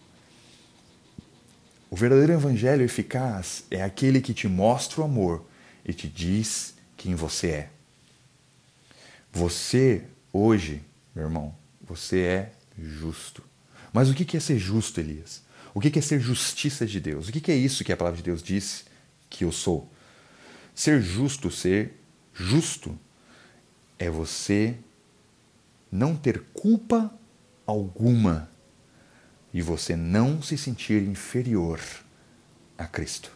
O 1.89 1.95
verdadeiro 1.95 2.33
Evangelho 2.33 2.83
eficaz 2.83 3.63
é 3.71 3.81
aquele 3.81 4.21
que 4.21 4.33
te 4.33 4.47
mostra 4.47 5.01
o 5.01 5.03
amor 5.03 5.43
e 5.83 5.91
te 5.91 6.07
diz 6.07 6.75
quem 6.95 7.15
você 7.15 7.47
é. 7.47 7.69
Você, 9.31 10.03
hoje, 10.31 10.83
meu 11.15 11.25
irmão, 11.25 11.58
você 11.89 12.19
é 12.19 12.51
justo. 12.77 13.43
Mas 13.91 14.09
o 14.09 14.13
que 14.13 14.37
é 14.37 14.39
ser 14.39 14.59
justo, 14.59 14.99
Elias? 14.99 15.41
O 15.73 15.81
que 15.81 15.97
é 15.97 16.01
ser 16.01 16.19
justiça 16.19 16.85
de 16.85 16.99
Deus? 16.99 17.27
O 17.27 17.31
que 17.31 17.51
é 17.51 17.55
isso 17.55 17.83
que 17.83 17.91
a 17.91 17.97
palavra 17.97 18.17
de 18.17 18.23
Deus 18.23 18.43
diz 18.43 18.85
que 19.29 19.43
eu 19.43 19.51
sou? 19.51 19.91
Ser 20.75 21.01
justo, 21.01 21.49
ser 21.49 21.93
justo, 22.33 22.97
é 23.97 24.09
você 24.09 24.75
não 25.91 26.15
ter 26.15 26.41
culpa 26.53 27.11
alguma 27.65 28.49
e 29.53 29.61
você 29.61 29.95
não 29.95 30.41
se 30.41 30.57
sentir 30.57 31.01
inferior 31.01 31.79
a 32.77 32.85
Cristo. 32.85 33.31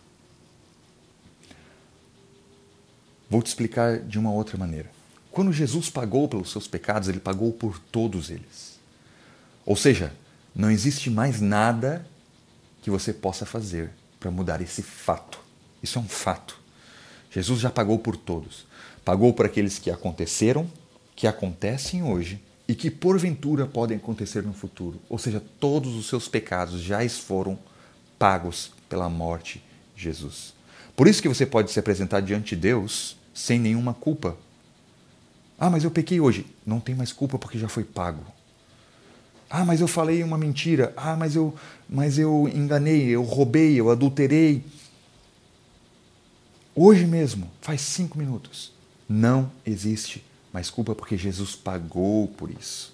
Vou 3.30 3.42
te 3.42 3.48
explicar 3.48 4.00
de 4.00 4.20
uma 4.20 4.32
outra 4.32 4.58
maneira. 4.58 4.90
Quando 5.34 5.52
Jesus 5.52 5.90
pagou 5.90 6.28
pelos 6.28 6.52
seus 6.52 6.68
pecados, 6.68 7.10
ele 7.10 7.20
pagou 7.20 7.52
por 7.52 7.80
todos 7.80 8.30
eles. 8.30 8.78
Ou 9.66 9.76
seja, 9.76 10.14
não 10.56 10.70
existe 10.70 11.10
mais 11.10 11.42
nada 11.42 12.06
que 12.84 12.92
você 12.92 13.12
possa 13.12 13.44
fazer 13.44 13.90
para 14.20 14.30
mudar 14.30 14.62
esse 14.62 14.84
fato. 14.84 15.40
Isso 15.82 15.98
é 15.98 16.02
um 16.04 16.08
fato. 16.08 16.62
Jesus 17.32 17.60
já 17.60 17.72
pagou 17.72 17.98
por 17.98 18.16
todos. 18.16 18.68
Pagou 19.04 19.34
por 19.34 19.48
aqueles 19.48 19.80
que 19.80 19.90
aconteceram, 19.90 20.70
que 21.16 21.26
acontecem 21.26 22.04
hoje 22.04 22.40
e 22.68 22.76
que 22.76 22.92
porventura 22.92 23.66
podem 23.66 23.98
acontecer 23.98 24.44
no 24.44 24.54
futuro. 24.54 25.02
Ou 25.10 25.18
seja, 25.18 25.42
todos 25.60 25.96
os 25.96 26.08
seus 26.08 26.28
pecados 26.28 26.80
já 26.80 27.00
foram 27.10 27.58
pagos 28.20 28.72
pela 28.88 29.10
morte 29.10 29.64
de 29.96 30.04
Jesus. 30.04 30.54
Por 30.96 31.08
isso 31.08 31.24
que 31.24 31.28
você 31.28 31.44
pode 31.44 31.72
se 31.72 31.80
apresentar 31.80 32.20
diante 32.20 32.56
de 32.56 32.62
Deus 32.62 33.18
sem 33.34 33.58
nenhuma 33.58 33.96
culpa. 33.96 34.38
Ah, 35.64 35.70
mas 35.70 35.86
eu 35.86 35.92
pequei 35.92 36.20
hoje. 36.20 36.46
Não 36.66 36.82
tem 36.82 36.94
mais 36.94 37.14
culpa 37.14 37.40
porque 37.40 37.58
já 37.58 37.70
foi 37.70 37.86
pago. 37.86 38.22
Ah, 39.50 39.64
mas 39.64 39.80
eu 39.80 39.88
falei 39.88 40.22
uma 40.22 40.38
mentira. 40.38 40.92
Ah, 40.98 41.16
mas 41.16 41.38
eu, 41.38 41.56
mas 41.88 42.20
eu 42.20 42.52
enganei, 42.54 43.08
eu 43.08 43.24
roubei, 43.24 43.80
eu 43.80 43.90
adulterei. 43.90 44.62
Hoje 46.76 47.06
mesmo, 47.06 47.50
faz 47.62 47.80
cinco 47.80 48.18
minutos. 48.18 48.74
Não 49.08 49.50
existe 49.66 50.22
mais 50.52 50.70
culpa 50.70 50.94
porque 50.94 51.16
Jesus 51.16 51.56
pagou 51.56 52.28
por 52.28 52.52
isso. 52.52 52.94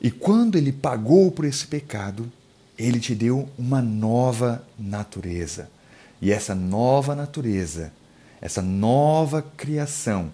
E 0.00 0.12
quando 0.12 0.56
ele 0.56 0.70
pagou 0.70 1.32
por 1.32 1.44
esse 1.44 1.66
pecado, 1.66 2.30
ele 2.78 3.00
te 3.00 3.16
deu 3.16 3.48
uma 3.58 3.82
nova 3.82 4.64
natureza. 4.78 5.68
E 6.20 6.30
essa 6.30 6.54
nova 6.54 7.16
natureza, 7.16 7.92
essa 8.40 8.62
nova 8.62 9.42
criação, 9.56 10.30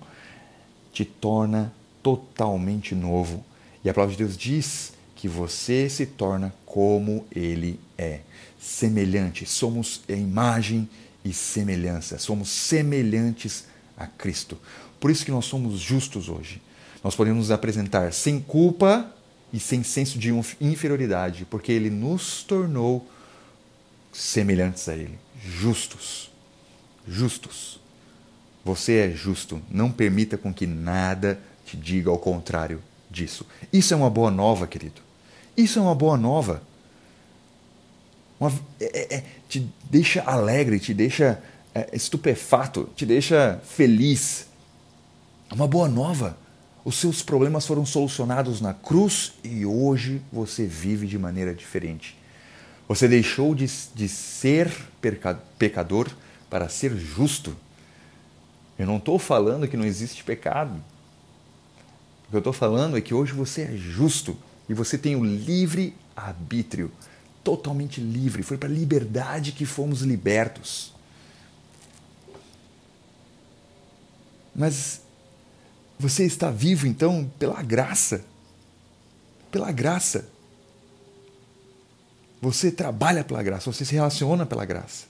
te 0.93 1.05
torna 1.05 1.73
totalmente 2.03 2.95
novo. 2.95 3.45
E 3.85 3.91
a 3.91 3.95
palavra 3.95 4.17
de 4.17 4.25
Deus 4.25 4.37
diz 4.37 4.93
que 5.15 5.29
você 5.29 5.89
se 5.89 6.07
torna 6.07 6.55
como 6.65 7.25
ele 7.35 7.81
é, 7.97 8.21
semelhante. 8.59 9.47
Somos 9.47 10.01
a 10.09 10.13
imagem 10.13 10.89
e 11.25 11.33
semelhança, 11.33 12.19
somos 12.19 12.49
semelhantes 12.49 13.65
a 13.97 14.07
Cristo. 14.07 14.59
Por 15.01 15.11
isso 15.11 15.25
que 15.25 15.31
nós 15.31 15.45
somos 15.45 15.81
justos 15.81 16.29
hoje. 16.29 16.63
Nós 17.03 17.15
podemos 17.15 17.39
nos 17.39 17.51
apresentar 17.51 18.13
sem 18.13 18.41
culpa 18.41 19.13
e 19.53 19.59
sem 19.59 19.83
senso 19.83 20.19
de 20.19 20.31
inferioridade, 20.61 21.45
porque 21.45 21.73
ele 21.73 21.91
nos 21.91 22.43
tornou 22.43 23.09
semelhantes 24.13 24.89
a 24.89 24.95
ele 24.95 25.19
justos. 25.43 26.31
Justos. 27.07 27.81
Você 28.69 28.97
é 28.97 29.11
justo. 29.11 29.63
Não 29.71 29.91
permita 29.91 30.37
com 30.37 30.53
que 30.53 30.67
nada 30.67 31.41
te 31.65 31.75
diga 31.75 32.11
ao 32.11 32.19
contrário 32.19 32.83
disso. 33.11 33.47
Isso 33.73 33.95
é 33.95 33.97
uma 33.97 34.11
boa 34.11 34.31
nova, 34.31 34.67
querido. 34.67 35.01
Isso 35.57 35.79
é 35.79 35.83
uma 35.83 35.95
boa 35.95 36.19
nova. 36.19 36.63
Uma, 38.39 38.53
é, 38.79 38.85
é, 38.85 39.15
é 39.15 39.25
te 39.49 39.67
deixa 39.85 40.23
alegre, 40.23 40.79
te 40.79 40.93
deixa 40.93 41.43
é, 41.75 41.89
estupefato, 41.95 42.91
te 42.95 43.07
deixa 43.07 43.59
feliz. 43.65 44.49
É 45.51 45.55
uma 45.55 45.67
boa 45.67 45.89
nova. 45.89 46.37
Os 46.85 46.97
seus 46.97 47.23
problemas 47.23 47.67
foram 47.67 47.87
solucionados 47.87 48.61
na 48.61 48.75
cruz 48.75 49.33
e 49.43 49.65
hoje 49.65 50.21
você 50.31 50.67
vive 50.67 51.07
de 51.07 51.19
maneira 51.19 51.55
diferente. 51.55 52.19
Você 52.87 53.09
deixou 53.09 53.55
de, 53.55 53.67
de 53.95 54.09
ser 54.11 54.71
pecador 55.59 56.11
para 56.51 56.69
ser 56.69 56.95
justo. 56.95 57.57
Eu 58.79 58.87
não 58.87 58.99
estou 58.99 59.19
falando 59.19 59.67
que 59.67 59.77
não 59.77 59.85
existe 59.85 60.23
pecado. 60.23 60.75
O 62.27 62.31
que 62.31 62.37
eu 62.37 62.39
estou 62.39 62.53
falando 62.53 62.97
é 62.97 63.01
que 63.01 63.13
hoje 63.13 63.33
você 63.33 63.63
é 63.63 63.77
justo 63.77 64.37
e 64.69 64.75
você 64.75 64.97
tem 64.97 65.17
o 65.17 65.25
livre 65.25 65.97
arbítrio, 66.15 66.93
totalmente 67.43 68.01
livre. 68.01 68.43
Foi 68.43 68.57
para 68.57 68.69
a 68.69 68.73
liberdade 68.73 69.53
que 69.53 69.65
fomos 69.65 70.03
libertos. 70.03 70.93
Mas 74.55 75.01
você 75.99 76.25
está 76.25 76.51
vivo 76.51 76.87
então 76.87 77.31
pela 77.39 77.63
graça. 77.63 78.25
Pela 79.51 79.73
graça. 79.73 80.29
Você 82.41 82.71
trabalha 82.71 83.25
pela 83.25 83.43
graça, 83.43 83.73
você 83.73 83.85
se 83.85 83.95
relaciona 83.95 84.47
pela 84.47 84.65
graça. 84.65 85.07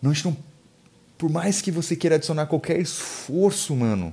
Não 0.00 0.12
estão, 0.12 0.34
por 1.20 1.28
mais 1.28 1.60
que 1.60 1.70
você 1.70 1.94
queira 1.94 2.16
adicionar 2.16 2.46
qualquer 2.46 2.80
esforço 2.80 3.74
humano 3.74 4.10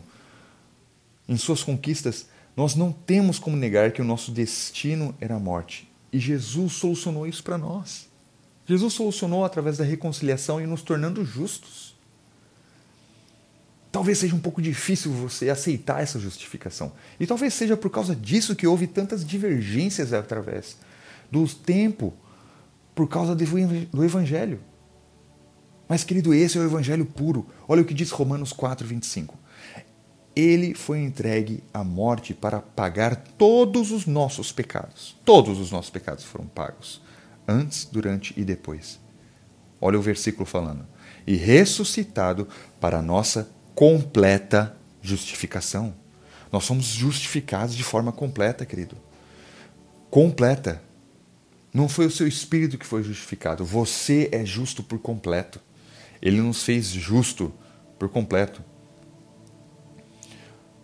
em 1.26 1.38
suas 1.38 1.64
conquistas, 1.64 2.28
nós 2.54 2.76
não 2.76 2.92
temos 2.92 3.40
como 3.40 3.56
negar 3.56 3.94
que 3.94 4.02
o 4.02 4.06
nosso 4.06 4.30
destino 4.30 5.16
era 5.22 5.36
a 5.36 5.40
morte. 5.40 5.90
E 6.12 6.20
Jesus 6.20 6.74
solucionou 6.74 7.26
isso 7.26 7.42
para 7.42 7.58
nós. 7.58 8.10
Jesus 8.68 8.94
solucionou 8.94 9.46
através 9.46 9.78
da 9.78 9.86
reconciliação 9.86 10.60
e 10.60 10.68
nos 10.68 10.82
tornando 10.82 11.24
justos. 11.24 11.96
Talvez 13.90 14.18
seja 14.18 14.36
um 14.36 14.40
pouco 14.40 14.62
difícil 14.62 15.10
você 15.14 15.50
aceitar 15.50 16.04
essa 16.04 16.20
justificação. 16.20 16.92
E 17.18 17.26
talvez 17.26 17.54
seja 17.54 17.78
por 17.78 17.90
causa 17.90 18.14
disso 18.14 18.54
que 18.54 18.68
houve 18.68 18.86
tantas 18.86 19.26
divergências 19.26 20.12
através 20.12 20.76
do 21.32 21.48
tempo 21.48 22.14
por 22.94 23.08
causa 23.08 23.34
do 23.34 24.04
Evangelho. 24.04 24.60
Mas, 25.88 26.04
querido, 26.04 26.34
esse 26.34 26.58
é 26.58 26.62
o 26.62 26.66
Evangelho 26.66 27.06
puro. 27.06 27.48
Olha 27.68 27.82
o 27.82 27.86
que 27.86 27.94
diz 27.94 28.12
Romanos 28.12 28.52
4, 28.52 28.86
25. 28.86 29.38
Ele 30.36 30.76
foi 30.76 31.00
entregue 31.00 31.64
à 31.74 31.84
morte 31.84 32.34
para 32.34 32.60
pagar 32.60 33.16
todos 33.16 33.92
os 33.92 34.06
nossos 34.06 34.52
pecados. 34.52 35.16
Todos 35.26 35.60
os 35.60 35.72
nossos 35.72 35.90
pecados 35.90 36.24
foram 36.24 36.46
pagos, 36.46 37.02
antes, 37.48 37.86
durante 37.86 38.34
e 38.40 38.44
depois. 38.44 39.00
Olha 39.82 39.98
o 39.98 40.02
versículo 40.02 40.46
falando. 40.46 40.86
E 41.26 41.36
ressuscitado 41.36 42.48
para 42.80 43.00
a 43.00 43.02
nossa 43.02 43.50
completa 43.74 44.78
justificação. 45.02 45.94
Nós 46.52 46.64
somos 46.64 46.86
justificados 46.86 47.76
de 47.76 47.84
forma 47.84 48.12
completa, 48.12 48.66
querido. 48.66 48.98
Completa. 50.10 50.82
Não 51.74 51.90
foi 51.90 52.06
o 52.06 52.12
seu 52.12 52.28
espírito 52.28 52.78
que 52.78 52.86
foi 52.86 53.04
justificado. 53.04 53.66
Você 53.66 54.30
é 54.32 54.46
justo 54.46 54.82
por 54.82 55.00
completo. 55.00 55.60
Ele 56.22 56.42
nos 56.42 56.64
fez 56.64 56.88
justo 56.88 57.54
por 57.98 58.10
completo. 58.10 58.64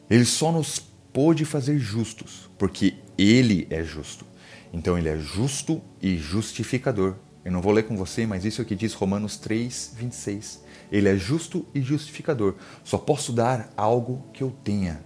Ele 0.09 0.25
só 0.25 0.51
nos 0.51 0.79
pôde 1.11 1.45
fazer 1.45 1.77
justos, 1.79 2.49
porque 2.57 2.95
Ele 3.17 3.67
é 3.69 3.83
justo. 3.83 4.25
Então 4.71 4.97
Ele 4.97 5.09
é 5.09 5.17
justo 5.17 5.81
e 6.01 6.17
justificador. 6.17 7.15
Eu 7.45 7.51
não 7.51 7.61
vou 7.61 7.73
ler 7.73 7.83
com 7.83 7.97
você, 7.97 8.25
mas 8.25 8.45
isso 8.45 8.61
é 8.61 8.63
o 8.63 8.65
que 8.65 8.75
diz 8.75 8.93
Romanos 8.93 9.37
3, 9.37 9.95
26. 9.97 10.63
Ele 10.91 11.09
é 11.09 11.17
justo 11.17 11.65
e 11.73 11.81
justificador. 11.81 12.55
Só 12.83 12.97
posso 12.97 13.33
dar 13.33 13.71
algo 13.75 14.25
que 14.33 14.41
eu 14.41 14.51
tenha. 14.63 15.03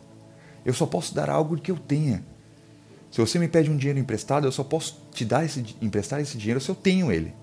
Eu 0.63 0.73
só 0.73 0.85
posso 0.85 1.15
dar 1.15 1.29
algo 1.29 1.57
que 1.57 1.71
eu 1.71 1.77
tenha. 1.77 2.23
Se 3.09 3.19
você 3.19 3.39
me 3.39 3.47
pede 3.47 3.71
um 3.71 3.77
dinheiro 3.77 3.99
emprestado, 3.99 4.45
eu 4.45 4.51
só 4.51 4.63
posso 4.63 5.01
te 5.11 5.25
dar 5.25 5.45
esse, 5.45 5.63
emprestar 5.81 6.21
esse 6.21 6.37
dinheiro 6.37 6.59
se 6.59 6.69
eu 6.69 6.75
tenho 6.75 7.11
ele. 7.11 7.33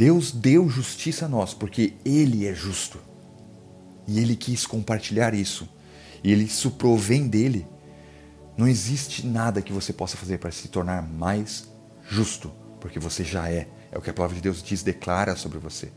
Deus 0.00 0.32
deu 0.32 0.66
justiça 0.66 1.26
a 1.26 1.28
nós, 1.28 1.52
porque 1.52 1.92
Ele 2.06 2.46
é 2.46 2.54
justo. 2.54 2.98
E 4.08 4.18
Ele 4.18 4.34
quis 4.34 4.64
compartilhar 4.64 5.34
isso. 5.34 5.68
E 6.24 6.32
Ele 6.32 6.44
isso 6.44 6.70
provém 6.70 7.28
dele. 7.28 7.66
Não 8.56 8.66
existe 8.66 9.26
nada 9.26 9.60
que 9.60 9.74
você 9.74 9.92
possa 9.92 10.16
fazer 10.16 10.38
para 10.38 10.50
se 10.50 10.68
tornar 10.68 11.02
mais 11.02 11.68
justo, 12.08 12.50
porque 12.80 12.98
você 12.98 13.22
já 13.22 13.50
é. 13.50 13.68
É 13.92 13.98
o 13.98 14.00
que 14.00 14.08
a 14.08 14.14
palavra 14.14 14.34
de 14.36 14.40
Deus 14.40 14.62
diz, 14.62 14.82
declara 14.82 15.36
sobre 15.36 15.58
você. 15.58 15.92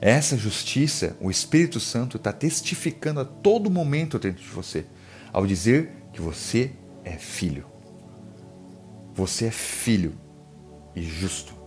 Essa 0.00 0.38
justiça, 0.38 1.16
o 1.20 1.32
Espírito 1.32 1.80
Santo 1.80 2.16
está 2.16 2.32
testificando 2.32 3.18
a 3.18 3.24
todo 3.24 3.72
momento 3.72 4.20
dentro 4.20 4.40
de 4.40 4.50
você, 4.50 4.86
ao 5.32 5.44
dizer 5.44 5.90
que 6.12 6.20
você 6.20 6.70
é 7.04 7.18
filho. 7.18 7.66
Você 9.16 9.46
é 9.46 9.50
filho 9.50 10.14
e 10.94 11.02
justo. 11.02 11.61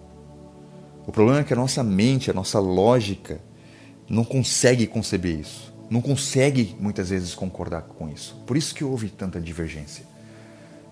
O 1.08 1.12
problema 1.12 1.40
é 1.40 1.44
que 1.44 1.54
a 1.54 1.56
nossa 1.56 1.84
mente, 1.84 2.30
a 2.30 2.34
nossa 2.34 2.60
lógica, 2.60 3.40
não 4.10 4.24
consegue 4.24 4.88
conceber 4.88 5.40
isso. 5.40 5.74
Não 5.90 6.02
consegue 6.02 6.76
muitas 6.80 7.10
vezes 7.10 7.36
concordar 7.36 7.84
com 7.84 8.10
isso. 8.10 8.36
Por 8.46 8.58
isso 8.58 8.74
que 8.74 8.84
houve 8.84 9.10
tanta 9.10 9.40
divergência. 9.40 10.06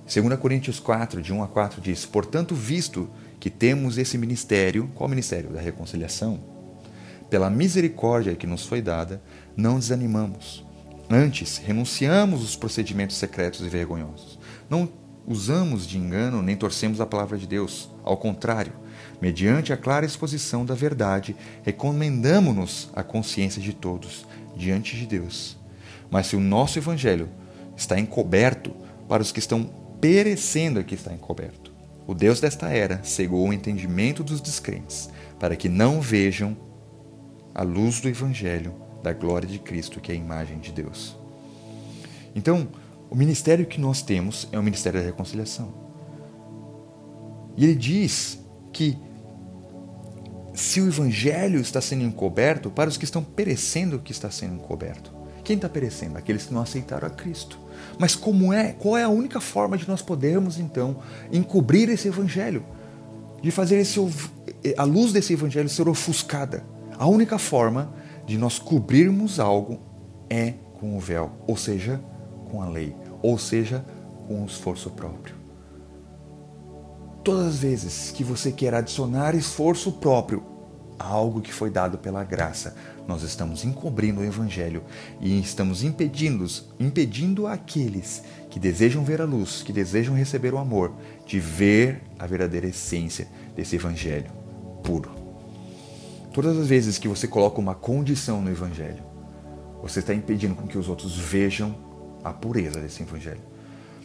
2 0.05 0.39
Coríntios 0.39 0.79
4, 0.79 1.21
de 1.21 1.33
1 1.33 1.43
a 1.43 1.47
4 1.47 1.81
diz: 1.81 2.05
Portanto, 2.05 2.53
visto 2.53 3.09
que 3.39 3.49
temos 3.49 3.97
esse 3.97 4.17
ministério, 4.17 4.89
qual 4.93 5.09
ministério? 5.09 5.49
Da 5.49 5.59
reconciliação, 5.59 6.39
pela 7.29 7.49
misericórdia 7.49 8.35
que 8.35 8.45
nos 8.45 8.65
foi 8.65 8.81
dada, 8.81 9.21
não 9.55 9.79
desanimamos 9.79 10.63
Antes, 11.09 11.57
renunciamos 11.57 12.43
os 12.43 12.55
procedimentos 12.55 13.17
secretos 13.17 13.61
e 13.61 13.69
vergonhosos. 13.69 14.39
Não 14.69 14.89
usamos 15.27 15.85
de 15.85 15.97
engano 15.97 16.41
nem 16.41 16.55
torcemos 16.55 16.99
a 16.99 17.05
palavra 17.05 17.37
de 17.37 17.45
Deus. 17.45 17.89
Ao 18.03 18.17
contrário, 18.17 18.73
mediante 19.23 19.71
a 19.71 19.77
clara 19.77 20.05
exposição 20.05 20.65
da 20.65 20.75
verdade, 20.75 21.33
recomendamos-nos 21.63 22.89
à 22.93 23.01
consciência 23.01 23.61
de 23.61 23.71
todos 23.71 24.25
diante 24.53 24.97
de 24.97 25.05
Deus. 25.05 25.57
Mas 26.11 26.27
se 26.27 26.35
o 26.35 26.41
nosso 26.41 26.77
evangelho 26.77 27.29
está 27.73 27.97
encoberto, 27.97 28.75
para 29.07 29.23
os 29.23 29.31
que 29.31 29.39
estão 29.39 29.63
perecendo 30.01 30.81
é 30.81 30.83
que 30.83 30.95
está 30.95 31.13
encoberto. 31.13 31.71
O 32.05 32.13
Deus 32.13 32.41
desta 32.41 32.67
era 32.67 33.01
cegou 33.01 33.47
o 33.47 33.53
entendimento 33.53 34.25
dos 34.25 34.41
descrentes, 34.41 35.09
para 35.39 35.55
que 35.55 35.69
não 35.69 36.01
vejam 36.01 36.57
a 37.55 37.63
luz 37.63 38.01
do 38.01 38.09
Evangelho 38.09 38.73
da 39.01 39.13
glória 39.13 39.47
de 39.47 39.57
Cristo, 39.57 40.01
que 40.01 40.11
é 40.11 40.15
a 40.15 40.17
imagem 40.17 40.59
de 40.59 40.73
Deus. 40.73 41.15
Então, 42.35 42.67
o 43.09 43.15
ministério 43.15 43.65
que 43.65 43.79
nós 43.79 44.01
temos 44.01 44.49
é 44.51 44.59
o 44.59 44.63
ministério 44.63 44.99
da 44.99 45.05
reconciliação. 45.05 45.73
E 47.55 47.63
ele 47.63 47.75
diz 47.75 48.43
que 48.73 48.97
se 50.53 50.79
o 50.79 50.87
evangelho 50.87 51.59
está 51.59 51.81
sendo 51.81 52.03
encoberto, 52.03 52.69
para 52.69 52.89
os 52.89 52.97
que 52.97 53.05
estão 53.05 53.23
perecendo, 53.23 53.99
que 53.99 54.11
está 54.11 54.29
sendo 54.29 54.55
encoberto? 54.55 55.11
Quem 55.43 55.55
está 55.55 55.67
perecendo? 55.67 56.17
Aqueles 56.17 56.45
que 56.45 56.53
não 56.53 56.61
aceitaram 56.61 57.07
a 57.07 57.11
Cristo. 57.11 57.59
Mas 57.99 58.15
como 58.15 58.53
é? 58.53 58.73
Qual 58.73 58.97
é 58.97 59.03
a 59.03 59.09
única 59.09 59.41
forma 59.41 59.77
de 59.77 59.87
nós 59.87 60.01
podermos 60.01 60.57
então 60.57 60.97
encobrir 61.31 61.89
esse 61.89 62.07
evangelho? 62.07 62.63
De 63.41 63.51
fazer 63.51 63.77
esse, 63.77 63.99
a 64.77 64.83
luz 64.83 65.11
desse 65.11 65.33
evangelho 65.33 65.67
ser 65.67 65.89
ofuscada? 65.89 66.63
A 66.97 67.07
única 67.07 67.37
forma 67.37 67.93
de 68.25 68.37
nós 68.37 68.57
cobrirmos 68.57 69.39
algo 69.39 69.79
é 70.29 70.53
com 70.79 70.95
o 70.95 70.99
véu, 70.99 71.31
ou 71.45 71.57
seja, 71.57 71.99
com 72.49 72.61
a 72.61 72.69
lei, 72.69 72.95
ou 73.21 73.37
seja, 73.37 73.83
com 74.27 74.43
o 74.43 74.45
esforço 74.45 74.89
próprio. 74.91 75.42
Todas 77.23 77.45
as 77.47 77.59
vezes 77.59 78.11
que 78.11 78.21
você 78.21 78.51
quer 78.51 78.73
adicionar 78.73 79.33
esforço 79.33 79.93
próprio 79.93 80.43
a 80.99 81.07
algo 81.07 81.39
que 81.39 81.53
foi 81.53 81.69
dado 81.69 81.97
pela 81.97 82.21
graça, 82.21 82.75
nós 83.07 83.23
estamos 83.23 83.63
encobrindo 83.63 84.19
o 84.19 84.25
Evangelho 84.25 84.83
e 85.21 85.39
estamos 85.39 85.85
impedindo, 85.85 86.45
impedindo 86.77 87.47
aqueles 87.47 88.23
que 88.49 88.59
desejam 88.59 89.05
ver 89.05 89.21
a 89.21 89.25
luz, 89.25 89.63
que 89.63 89.71
desejam 89.71 90.13
receber 90.13 90.53
o 90.53 90.57
amor, 90.57 90.91
de 91.25 91.39
ver 91.39 92.01
a 92.19 92.27
verdadeira 92.27 92.67
essência 92.67 93.25
desse 93.55 93.77
Evangelho 93.77 94.29
puro. 94.83 95.11
Todas 96.33 96.57
as 96.57 96.67
vezes 96.67 96.97
que 96.97 97.07
você 97.07 97.25
coloca 97.25 97.57
uma 97.57 97.73
condição 97.73 98.41
no 98.41 98.51
Evangelho, 98.51 99.01
você 99.81 99.99
está 99.99 100.13
impedindo 100.13 100.55
com 100.55 100.67
que 100.67 100.77
os 100.77 100.89
outros 100.89 101.17
vejam 101.17 101.73
a 102.21 102.33
pureza 102.33 102.81
desse 102.81 103.01
Evangelho. 103.01 103.52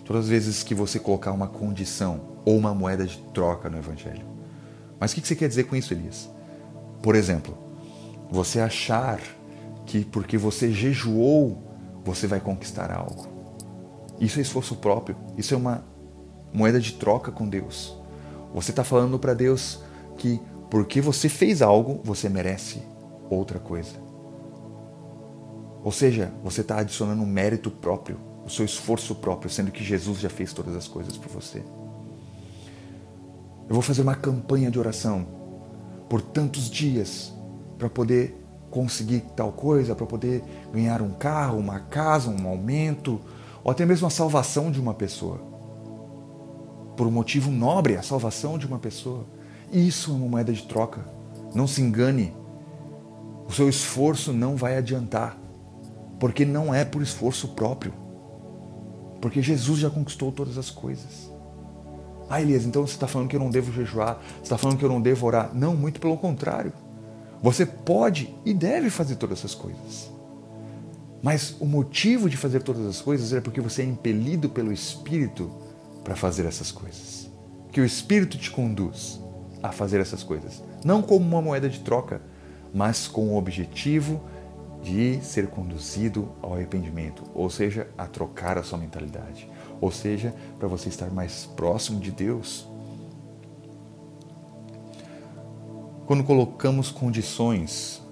Todas 0.08 0.24
as 0.24 0.30
vezes 0.30 0.62
que 0.62 0.74
você 0.74 0.98
colocar 0.98 1.32
uma 1.32 1.48
condição 1.48 2.38
ou 2.42 2.56
uma 2.56 2.74
moeda 2.74 3.04
de 3.04 3.18
troca 3.34 3.68
no 3.68 3.76
Evangelho. 3.76 4.24
Mas 4.98 5.12
o 5.12 5.14
que 5.14 5.20
você 5.20 5.36
quer 5.36 5.48
dizer 5.48 5.64
com 5.64 5.76
isso, 5.76 5.92
Elias? 5.92 6.30
Por 7.02 7.14
exemplo, 7.14 7.54
você 8.30 8.58
achar 8.58 9.20
que 9.84 10.06
porque 10.06 10.38
você 10.38 10.72
jejuou, 10.72 11.62
você 12.02 12.26
vai 12.26 12.40
conquistar 12.40 12.90
algo. 12.90 13.26
Isso 14.18 14.38
é 14.38 14.42
esforço 14.42 14.76
próprio. 14.76 15.14
Isso 15.36 15.52
é 15.52 15.58
uma 15.58 15.84
moeda 16.54 16.80
de 16.80 16.94
troca 16.94 17.30
com 17.30 17.46
Deus. 17.46 17.94
Você 18.54 18.70
está 18.70 18.82
falando 18.82 19.18
para 19.18 19.34
Deus 19.34 19.82
que 20.16 20.40
porque 20.70 21.02
você 21.02 21.28
fez 21.28 21.60
algo, 21.60 22.00
você 22.02 22.30
merece 22.30 22.80
outra 23.28 23.58
coisa. 23.58 23.96
Ou 25.84 25.92
seja, 25.92 26.32
você 26.42 26.62
está 26.62 26.78
adicionando 26.78 27.22
um 27.22 27.26
mérito 27.26 27.70
próprio 27.70 28.27
o 28.48 28.50
seu 28.50 28.64
esforço 28.64 29.14
próprio, 29.14 29.50
sendo 29.50 29.70
que 29.70 29.84
Jesus 29.84 30.18
já 30.18 30.30
fez 30.30 30.52
todas 30.52 30.74
as 30.74 30.88
coisas 30.88 31.16
por 31.16 31.28
você. 31.28 31.58
Eu 33.68 33.74
vou 33.74 33.82
fazer 33.82 34.00
uma 34.00 34.14
campanha 34.14 34.70
de 34.70 34.78
oração 34.78 35.26
por 36.08 36.22
tantos 36.22 36.70
dias 36.70 37.32
para 37.76 37.90
poder 37.90 38.34
conseguir 38.70 39.20
tal 39.36 39.52
coisa, 39.52 39.94
para 39.94 40.06
poder 40.06 40.42
ganhar 40.72 41.02
um 41.02 41.10
carro, 41.10 41.58
uma 41.58 41.78
casa, 41.78 42.30
um 42.30 42.48
aumento, 42.48 43.20
ou 43.62 43.70
até 43.70 43.84
mesmo 43.84 44.06
a 44.06 44.10
salvação 44.10 44.70
de 44.70 44.80
uma 44.80 44.94
pessoa. 44.94 45.40
Por 46.96 47.06
um 47.06 47.10
motivo 47.10 47.50
nobre, 47.50 47.96
a 47.96 48.02
salvação 48.02 48.56
de 48.56 48.66
uma 48.66 48.78
pessoa. 48.78 49.26
Isso 49.70 50.10
é 50.10 50.14
uma 50.14 50.26
moeda 50.26 50.52
de 50.52 50.62
troca. 50.62 51.04
Não 51.54 51.66
se 51.66 51.82
engane. 51.82 52.34
O 53.46 53.52
seu 53.52 53.68
esforço 53.68 54.32
não 54.32 54.56
vai 54.56 54.78
adiantar, 54.78 55.38
porque 56.18 56.46
não 56.46 56.74
é 56.74 56.84
por 56.84 57.02
esforço 57.02 57.48
próprio. 57.48 58.07
Porque 59.20 59.42
Jesus 59.42 59.80
já 59.80 59.90
conquistou 59.90 60.30
todas 60.30 60.58
as 60.58 60.70
coisas. 60.70 61.30
Ah, 62.30 62.42
Elias, 62.42 62.64
então 62.64 62.86
você 62.86 62.94
está 62.94 63.06
falando 63.06 63.28
que 63.28 63.36
eu 63.36 63.40
não 63.40 63.50
devo 63.50 63.72
jejuar, 63.72 64.20
você 64.36 64.42
está 64.42 64.58
falando 64.58 64.78
que 64.78 64.84
eu 64.84 64.88
não 64.88 65.00
devo 65.00 65.26
orar. 65.26 65.50
Não, 65.54 65.74
muito 65.74 66.00
pelo 66.00 66.16
contrário. 66.16 66.72
Você 67.42 67.64
pode 67.64 68.34
e 68.44 68.52
deve 68.52 68.90
fazer 68.90 69.16
todas 69.16 69.38
essas 69.38 69.54
coisas. 69.54 70.10
Mas 71.22 71.56
o 71.58 71.66
motivo 71.66 72.28
de 72.28 72.36
fazer 72.36 72.62
todas 72.62 72.86
as 72.86 73.00
coisas 73.00 73.32
é 73.32 73.40
porque 73.40 73.60
você 73.60 73.82
é 73.82 73.84
impelido 73.84 74.48
pelo 74.48 74.72
Espírito 74.72 75.50
para 76.04 76.14
fazer 76.14 76.46
essas 76.46 76.70
coisas. 76.70 77.30
Que 77.72 77.80
o 77.80 77.84
Espírito 77.84 78.38
te 78.38 78.50
conduz 78.50 79.20
a 79.62 79.72
fazer 79.72 80.00
essas 80.00 80.22
coisas. 80.22 80.62
Não 80.84 81.02
como 81.02 81.26
uma 81.26 81.42
moeda 81.42 81.68
de 81.68 81.80
troca, 81.80 82.20
mas 82.72 83.08
com 83.08 83.28
o 83.28 83.36
objetivo 83.36 84.20
de 84.20 84.37
ser 85.22 85.48
conduzido 85.48 86.30
ao 86.40 86.54
arrependimento, 86.54 87.22
ou 87.34 87.50
seja, 87.50 87.88
a 87.96 88.06
trocar 88.06 88.56
a 88.56 88.62
sua 88.62 88.78
mentalidade, 88.78 89.50
ou 89.80 89.90
seja, 89.90 90.34
para 90.58 90.68
você 90.68 90.88
estar 90.88 91.10
mais 91.10 91.46
próximo 91.46 92.00
de 92.00 92.10
Deus. 92.10 92.66
Quando 96.06 96.24
colocamos 96.24 96.90
condições, 96.90 98.02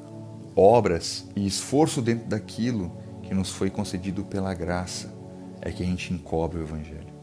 obras 0.54 1.26
e 1.34 1.46
esforço 1.46 2.02
dentro 2.02 2.28
daquilo 2.28 2.92
que 3.22 3.32
nos 3.32 3.50
foi 3.50 3.70
concedido 3.70 4.24
pela 4.24 4.52
graça, 4.52 5.14
é 5.62 5.72
que 5.72 5.82
a 5.82 5.86
gente 5.86 6.12
encobre 6.12 6.58
o 6.58 6.62
Evangelho. 6.62 7.14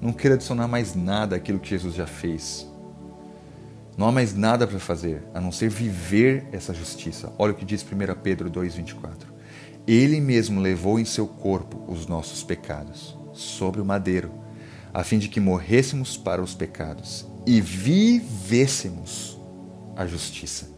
Não 0.00 0.12
queira 0.12 0.34
adicionar 0.34 0.66
mais 0.66 0.94
nada 0.94 1.36
àquilo 1.36 1.60
que 1.60 1.70
Jesus 1.70 1.94
já 1.94 2.06
fez. 2.06 2.68
Não 3.96 4.08
há 4.08 4.12
mais 4.12 4.34
nada 4.34 4.66
para 4.66 4.80
fazer 4.80 5.22
a 5.32 5.40
não 5.40 5.52
ser 5.52 5.68
viver 5.68 6.46
essa 6.50 6.74
justiça. 6.74 7.32
Olha 7.38 7.52
o 7.52 7.54
que 7.54 7.64
diz 7.64 7.82
1 7.82 7.86
Pedro 8.22 8.50
2,24. 8.50 9.34
Ele 9.86 10.20
mesmo 10.20 10.60
levou 10.60 10.98
em 10.98 11.04
seu 11.04 11.26
corpo 11.26 11.84
os 11.86 12.06
nossos 12.06 12.42
pecados, 12.42 13.16
sobre 13.32 13.80
o 13.80 13.84
madeiro, 13.84 14.32
a 14.92 15.04
fim 15.04 15.18
de 15.18 15.28
que 15.28 15.38
morrêssemos 15.38 16.16
para 16.16 16.42
os 16.42 16.54
pecados 16.54 17.26
e 17.46 17.60
vivêssemos 17.60 19.38
a 19.94 20.06
justiça. 20.06 20.68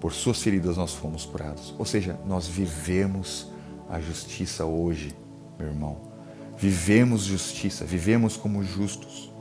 Por 0.00 0.12
suas 0.12 0.42
feridas 0.42 0.76
nós 0.76 0.92
fomos 0.92 1.24
curados. 1.24 1.74
Ou 1.78 1.84
seja, 1.84 2.18
nós 2.26 2.46
vivemos 2.46 3.48
a 3.88 4.00
justiça 4.00 4.64
hoje, 4.66 5.14
meu 5.58 5.68
irmão. 5.68 6.12
Vivemos 6.58 7.22
justiça, 7.22 7.84
vivemos 7.84 8.36
como 8.36 8.62
justos. 8.62 9.32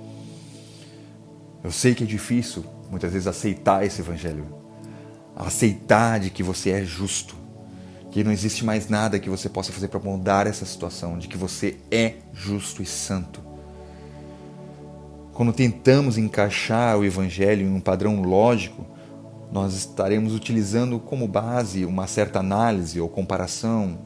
Eu 1.63 1.71
sei 1.71 1.93
que 1.95 2.03
é 2.03 2.07
difícil 2.07 2.63
muitas 2.93 3.11
vezes 3.11 3.27
aceitar 3.27 3.85
esse 3.85 4.01
evangelho, 4.01 4.45
aceitar 5.35 6.19
de 6.19 6.29
que 6.29 6.43
você 6.43 6.69
é 6.69 6.85
justo, 6.85 7.35
que 8.11 8.23
não 8.23 8.31
existe 8.31 8.63
mais 8.63 8.87
nada 8.87 9.19
que 9.19 9.29
você 9.29 9.49
possa 9.49 9.73
fazer 9.73 9.87
para 9.87 9.99
mudar 9.99 10.45
essa 10.45 10.65
situação, 10.65 11.17
de 11.17 11.27
que 11.27 11.35
você 11.35 11.77
é 11.89 12.17
justo 12.31 12.83
e 12.83 12.85
santo. 12.85 13.41
Quando 15.33 15.51
tentamos 15.51 16.17
encaixar 16.17 16.97
o 16.97 17.03
evangelho 17.03 17.65
em 17.65 17.73
um 17.73 17.79
padrão 17.79 18.21
lógico, 18.21 18.85
nós 19.51 19.73
estaremos 19.73 20.35
utilizando 20.35 20.99
como 20.99 21.27
base 21.27 21.85
uma 21.85 22.05
certa 22.05 22.39
análise 22.39 23.01
ou 23.01 23.09
comparação, 23.09 23.97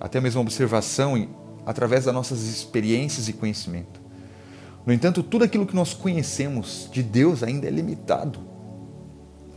até 0.00 0.20
mesmo 0.20 0.40
observação 0.40 1.28
através 1.64 2.04
das 2.04 2.14
nossas 2.14 2.42
experiências 2.42 3.28
e 3.28 3.32
conhecimento. 3.32 4.03
No 4.86 4.92
entanto, 4.92 5.22
tudo 5.22 5.44
aquilo 5.44 5.66
que 5.66 5.74
nós 5.74 5.94
conhecemos 5.94 6.88
de 6.92 7.02
Deus 7.02 7.42
ainda 7.42 7.66
é 7.66 7.70
limitado. 7.70 8.38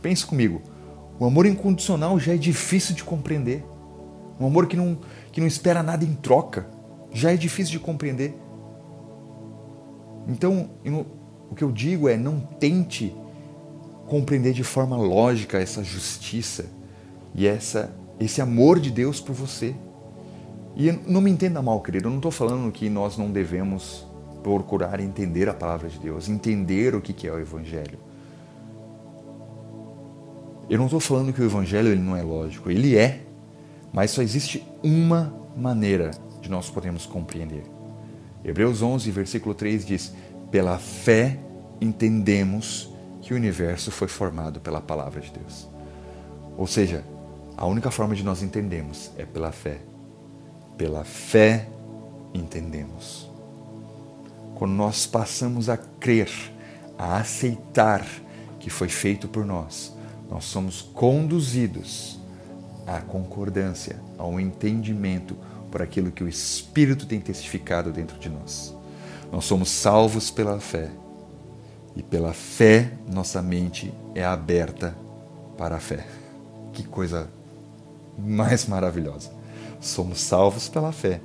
Pense 0.00 0.24
comigo, 0.24 0.62
o 1.18 1.26
amor 1.26 1.44
incondicional 1.46 2.18
já 2.18 2.34
é 2.34 2.36
difícil 2.36 2.94
de 2.94 3.04
compreender. 3.04 3.64
Um 4.40 4.46
amor 4.46 4.66
que 4.66 4.76
não, 4.76 4.98
que 5.32 5.40
não 5.40 5.46
espera 5.46 5.82
nada 5.82 6.04
em 6.04 6.14
troca 6.14 6.66
já 7.12 7.32
é 7.32 7.36
difícil 7.36 7.72
de 7.72 7.80
compreender. 7.80 8.34
Então, 10.26 10.70
eu, 10.84 11.06
o 11.50 11.54
que 11.54 11.64
eu 11.64 11.72
digo 11.72 12.08
é: 12.08 12.16
não 12.16 12.40
tente 12.40 13.14
compreender 14.06 14.52
de 14.52 14.64
forma 14.64 14.96
lógica 14.96 15.58
essa 15.58 15.84
justiça 15.84 16.66
e 17.34 17.46
essa, 17.46 17.94
esse 18.18 18.40
amor 18.40 18.80
de 18.80 18.90
Deus 18.90 19.20
por 19.20 19.34
você. 19.34 19.74
E 20.76 20.92
não 20.92 21.20
me 21.20 21.30
entenda 21.30 21.60
mal, 21.60 21.80
querido, 21.80 22.06
eu 22.06 22.10
não 22.10 22.18
estou 22.18 22.30
falando 22.30 22.70
que 22.70 22.88
nós 22.88 23.18
não 23.18 23.30
devemos 23.30 24.06
procurar 24.42 25.00
entender 25.00 25.48
a 25.48 25.54
palavra 25.54 25.88
de 25.88 25.98
Deus, 25.98 26.28
entender 26.28 26.94
o 26.94 27.00
que 27.00 27.26
é 27.26 27.32
o 27.32 27.38
Evangelho. 27.38 27.98
Eu 30.68 30.78
não 30.78 30.86
estou 30.86 31.00
falando 31.00 31.32
que 31.32 31.40
o 31.40 31.44
Evangelho 31.44 31.88
ele 31.88 32.00
não 32.00 32.16
é 32.16 32.22
lógico, 32.22 32.70
ele 32.70 32.96
é, 32.96 33.22
mas 33.92 34.10
só 34.10 34.22
existe 34.22 34.66
uma 34.82 35.34
maneira 35.56 36.10
de 36.40 36.50
nós 36.50 36.68
podermos 36.68 37.06
compreender. 37.06 37.64
Hebreus 38.44 38.82
11, 38.82 39.10
versículo 39.10 39.54
3 39.54 39.86
diz: 39.86 40.14
Pela 40.50 40.78
fé 40.78 41.38
entendemos 41.80 42.92
que 43.22 43.32
o 43.32 43.36
universo 43.36 43.90
foi 43.90 44.08
formado 44.08 44.60
pela 44.60 44.80
palavra 44.80 45.20
de 45.20 45.30
Deus. 45.30 45.68
Ou 46.56 46.66
seja, 46.66 47.04
a 47.56 47.66
única 47.66 47.90
forma 47.90 48.14
de 48.14 48.22
nós 48.22 48.42
entendermos 48.42 49.10
é 49.16 49.24
pela 49.24 49.50
fé. 49.52 49.78
Pela 50.76 51.02
fé 51.02 51.68
entendemos 52.34 53.27
quando 54.58 54.72
nós 54.72 55.06
passamos 55.06 55.68
a 55.68 55.76
crer 55.76 56.28
a 56.98 57.18
aceitar 57.18 58.04
que 58.58 58.68
foi 58.68 58.88
feito 58.88 59.28
por 59.28 59.46
nós, 59.46 59.94
nós 60.28 60.44
somos 60.44 60.82
conduzidos 60.82 62.18
à 62.84 63.00
concordância, 63.00 64.00
ao 64.18 64.40
entendimento 64.40 65.36
por 65.70 65.80
aquilo 65.80 66.10
que 66.10 66.24
o 66.24 66.28
Espírito 66.28 67.06
tem 67.06 67.20
testificado 67.20 67.92
dentro 67.92 68.18
de 68.18 68.28
nós. 68.28 68.74
Nós 69.30 69.44
somos 69.44 69.70
salvos 69.70 70.28
pela 70.28 70.58
fé. 70.58 70.90
E 71.94 72.02
pela 72.02 72.32
fé, 72.32 72.92
nossa 73.08 73.40
mente 73.40 73.92
é 74.14 74.24
aberta 74.24 74.96
para 75.56 75.76
a 75.76 75.80
fé. 75.80 76.04
Que 76.72 76.82
coisa 76.82 77.28
mais 78.18 78.66
maravilhosa. 78.66 79.30
Somos 79.80 80.20
salvos 80.20 80.68
pela 80.68 80.90
fé, 80.90 81.20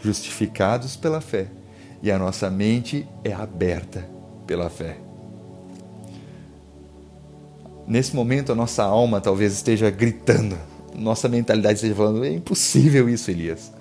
justificados 0.00 0.96
pela 0.96 1.20
fé, 1.20 1.48
e 2.02 2.10
a 2.10 2.18
nossa 2.18 2.50
mente 2.50 3.06
é 3.24 3.32
aberta 3.32 4.04
pela 4.46 4.68
fé. 4.68 4.96
Nesse 7.86 8.14
momento, 8.14 8.52
a 8.52 8.54
nossa 8.54 8.82
alma 8.82 9.20
talvez 9.20 9.52
esteja 9.52 9.90
gritando, 9.90 10.58
nossa 10.94 11.28
mentalidade 11.28 11.74
esteja 11.74 11.94
falando: 11.94 12.24
é 12.24 12.30
impossível 12.30 13.08
isso, 13.08 13.30
Elias. 13.30 13.72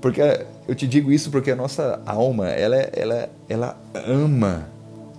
Porque 0.00 0.20
eu 0.68 0.74
te 0.74 0.86
digo 0.86 1.10
isso 1.10 1.30
porque 1.30 1.50
a 1.50 1.56
nossa 1.56 2.00
alma, 2.06 2.48
ela, 2.48 2.76
ela, 2.76 3.30
ela 3.48 3.76
ama 3.94 4.68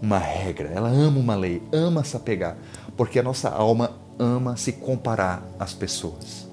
uma 0.01 0.17
regra, 0.17 0.69
ela 0.73 0.89
ama 0.89 1.19
uma 1.19 1.35
lei, 1.35 1.61
ama 1.73 2.03
se 2.03 2.15
apegar, 2.15 2.55
porque 2.95 3.19
a 3.19 3.23
nossa 3.23 3.49
alma 3.49 3.91
ama 4.17 4.55
se 4.55 4.71
comparar 4.71 5.43
às 5.59 5.73
pessoas. 5.73 6.47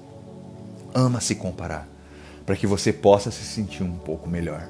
Ama 0.93 1.21
se 1.21 1.35
comparar, 1.35 1.87
para 2.45 2.55
que 2.55 2.67
você 2.67 2.91
possa 2.91 3.31
se 3.31 3.43
sentir 3.43 3.83
um 3.83 3.97
pouco 3.97 4.27
melhor. 4.27 4.67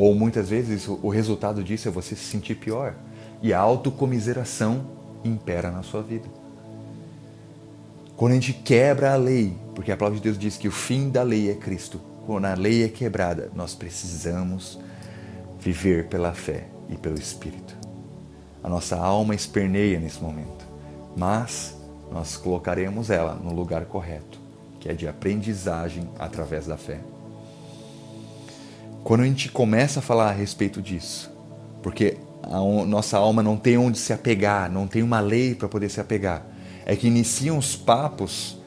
Ou 0.00 0.14
muitas 0.14 0.48
vezes 0.48 0.86
o 0.86 1.08
resultado 1.08 1.64
disso 1.64 1.88
é 1.88 1.90
você 1.90 2.14
se 2.14 2.22
sentir 2.22 2.54
pior 2.54 2.94
e 3.42 3.52
a 3.52 3.58
autocomiseração 3.58 4.86
impera 5.24 5.72
na 5.72 5.82
sua 5.82 6.04
vida. 6.04 6.28
Quando 8.16 8.30
a 8.30 8.34
gente 8.36 8.52
quebra 8.52 9.12
a 9.12 9.16
lei, 9.16 9.56
porque 9.74 9.90
a 9.90 9.96
palavra 9.96 10.16
de 10.16 10.22
Deus 10.22 10.38
diz 10.38 10.56
que 10.56 10.68
o 10.68 10.70
fim 10.70 11.10
da 11.10 11.24
lei 11.24 11.50
é 11.50 11.54
Cristo, 11.56 12.00
quando 12.24 12.44
a 12.44 12.54
lei 12.54 12.84
é 12.84 12.88
quebrada, 12.88 13.50
nós 13.56 13.74
precisamos 13.74 14.78
viver 15.58 16.06
pela 16.06 16.32
fé 16.32 16.68
e 16.88 16.96
pelo 16.96 17.18
Espírito. 17.18 17.76
A 18.62 18.68
nossa 18.68 18.96
alma 18.96 19.34
esperneia 19.34 19.98
nesse 19.98 20.22
momento, 20.22 20.64
mas 21.16 21.76
nós 22.12 22.36
colocaremos 22.36 23.10
ela 23.10 23.34
no 23.34 23.52
lugar 23.52 23.84
correto, 23.86 24.38
que 24.78 24.88
é 24.88 24.94
de 24.94 25.08
aprendizagem 25.08 26.08
através 26.20 26.68
da 26.68 26.76
fé. 26.76 27.00
Quando 29.08 29.22
a 29.22 29.24
gente 29.24 29.48
começa 29.48 30.00
a 30.00 30.02
falar 30.02 30.28
a 30.28 30.32
respeito 30.32 30.82
disso, 30.82 31.32
porque 31.82 32.18
a 32.42 32.58
nossa 32.84 33.16
alma 33.16 33.42
não 33.42 33.56
tem 33.56 33.78
onde 33.78 33.96
se 33.96 34.12
apegar, 34.12 34.70
não 34.70 34.86
tem 34.86 35.02
uma 35.02 35.18
lei 35.18 35.54
para 35.54 35.66
poder 35.66 35.88
se 35.88 35.98
apegar, 35.98 36.44
é 36.84 36.94
que 36.94 37.06
iniciam 37.06 37.56
os 37.56 37.74
papos 37.74 38.58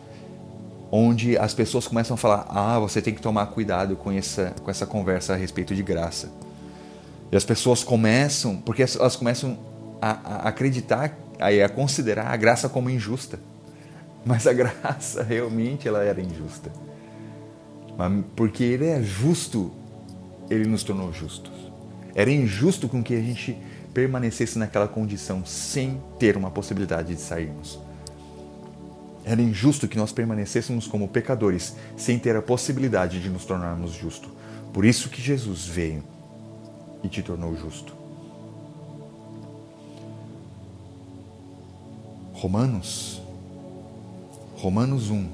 onde 0.91 1.38
as 1.38 1.54
pessoas 1.54 1.88
começam 1.88 2.15
a 2.15 2.17
falar: 2.17 2.47
ah, 2.49 2.80
você 2.80 3.04
tem 3.04 3.13
que 3.13 3.21
tomar 3.21 3.45
cuidado 3.51 3.95
com 3.95 4.12
essa, 4.12 4.56
com 4.63 4.71
essa 4.71 4.88
conversa 4.88 5.34
a 5.34 5.36
respeito 5.36 5.75
de 5.75 5.84
graça. 5.84 6.32
E 7.32 7.38
as 7.38 7.45
pessoas 7.45 7.84
começam, 7.84 8.58
porque 8.58 8.82
elas 8.82 9.15
começam 9.15 9.60
a, 10.01 10.10
a 10.10 10.49
acreditar, 10.49 11.15
a, 11.39 11.49
a 11.49 11.69
considerar 11.69 12.34
a 12.34 12.36
graça 12.36 12.67
como 12.67 12.89
injusta. 12.89 13.39
Mas 14.25 14.47
a 14.47 14.54
graça 14.54 15.21
realmente 15.21 15.88
ela 15.88 16.04
era 16.04 16.19
injusta. 16.19 16.71
Porque 18.36 18.63
ele 18.63 18.88
é 18.88 19.04
justo, 19.04 19.71
ele 20.53 20.67
nos 20.67 20.83
tornou 20.83 21.13
justos. 21.13 21.53
Era 22.13 22.29
injusto 22.29 22.89
com 22.89 23.01
que 23.01 23.15
a 23.15 23.21
gente 23.21 23.57
permanecesse 23.93 24.59
naquela 24.59 24.87
condição 24.87 25.45
sem 25.45 26.01
ter 26.19 26.35
uma 26.35 26.51
possibilidade 26.51 27.15
de 27.15 27.21
sairmos. 27.21 27.79
Era 29.23 29.41
injusto 29.41 29.87
que 29.87 29.97
nós 29.97 30.11
permanecêssemos 30.11 30.87
como 30.87 31.07
pecadores 31.07 31.75
sem 31.95 32.19
ter 32.19 32.35
a 32.35 32.41
possibilidade 32.41 33.21
de 33.21 33.29
nos 33.29 33.45
tornarmos 33.45 33.93
justos. 33.93 34.29
Por 34.73 34.83
isso 34.83 35.09
que 35.09 35.21
Jesus 35.21 35.65
veio 35.65 36.03
e 37.01 37.07
te 37.07 37.21
tornou 37.21 37.55
justo. 37.55 37.93
Romanos, 42.33 43.21
Romanos 44.55 45.09
1, 45.09 45.29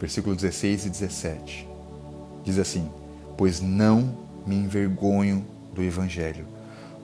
versículo 0.00 0.34
16 0.34 0.86
e 0.86 0.90
17, 0.90 1.68
diz 2.44 2.58
assim: 2.58 2.88
Pois 3.36 3.60
não 3.60 4.16
me 4.46 4.56
envergonho 4.56 5.44
do 5.74 5.82
Evangelho, 5.82 6.46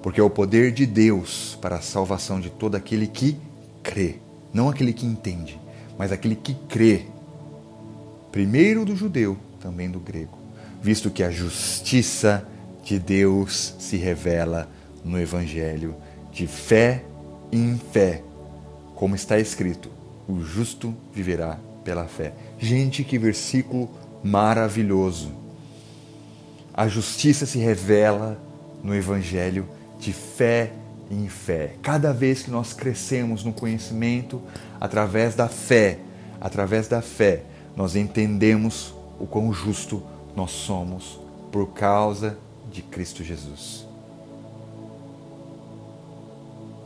porque 0.03 0.21
é 0.21 0.23
o 0.23 0.31
poder 0.31 0.73
de 0.73 0.87
Deus 0.87 1.59
para 1.61 1.77
a 1.77 1.83
salvação 1.83 2.41
de 2.41 2.51
todo 2.51 2.75
aquele 2.75 3.07
que 3.07 3.37
crê, 3.83 4.17
não 4.53 4.69
aquele 4.69 4.93
que 4.93 5.07
entende, 5.07 5.59
mas 5.97 6.13
aquele 6.13 6.37
que 6.37 6.55
crê, 6.69 7.07
primeiro 8.31 8.85
do 8.85 8.95
judeu, 8.95 9.37
também 9.61 9.91
do 9.91 9.99
grego, 9.99 10.39
visto 10.83 11.11
que 11.11 11.23
a 11.23 11.31
justiça 11.31 12.47
de 12.85 12.99
Deus 12.99 13.75
se 13.79 13.97
revela 13.97 14.69
no 15.05 15.19
Evangelho, 15.21 15.95
de 16.33 16.47
fé 16.47 17.05
em 17.51 17.77
fé, 17.93 18.23
como 18.95 19.15
está 19.15 19.39
escrito: 19.39 19.91
o 20.29 20.41
justo 20.41 20.95
viverá 21.13 21.59
pela 21.85 22.07
fé. 22.07 22.33
Gente, 22.59 23.03
que 23.03 23.19
versículo 23.19 23.91
maravilhoso! 24.23 25.48
A 26.79 26.87
justiça 26.87 27.45
se 27.45 27.59
revela 27.59 28.41
no 28.85 28.95
Evangelho 28.95 29.67
de 29.99 30.13
fé 30.13 30.71
em 31.11 31.29
fé. 31.29 31.75
Cada 31.83 32.13
vez 32.13 32.45
que 32.45 32.53
nós 32.53 32.73
crescemos 32.73 33.43
no 33.43 33.53
conhecimento, 33.53 34.41
através 34.81 35.35
da 35.35 35.49
fé, 35.49 35.99
através 36.41 36.87
da 36.87 37.03
fé, 37.03 37.43
nós 37.75 37.97
entendemos 37.97 38.95
o 39.19 39.27
quão 39.27 39.53
justo 39.53 40.01
nós 40.37 40.53
somos 40.53 41.19
por 41.51 41.67
causa 41.71 42.39
de 42.71 42.81
Cristo 42.81 43.25
Jesus. 43.25 43.85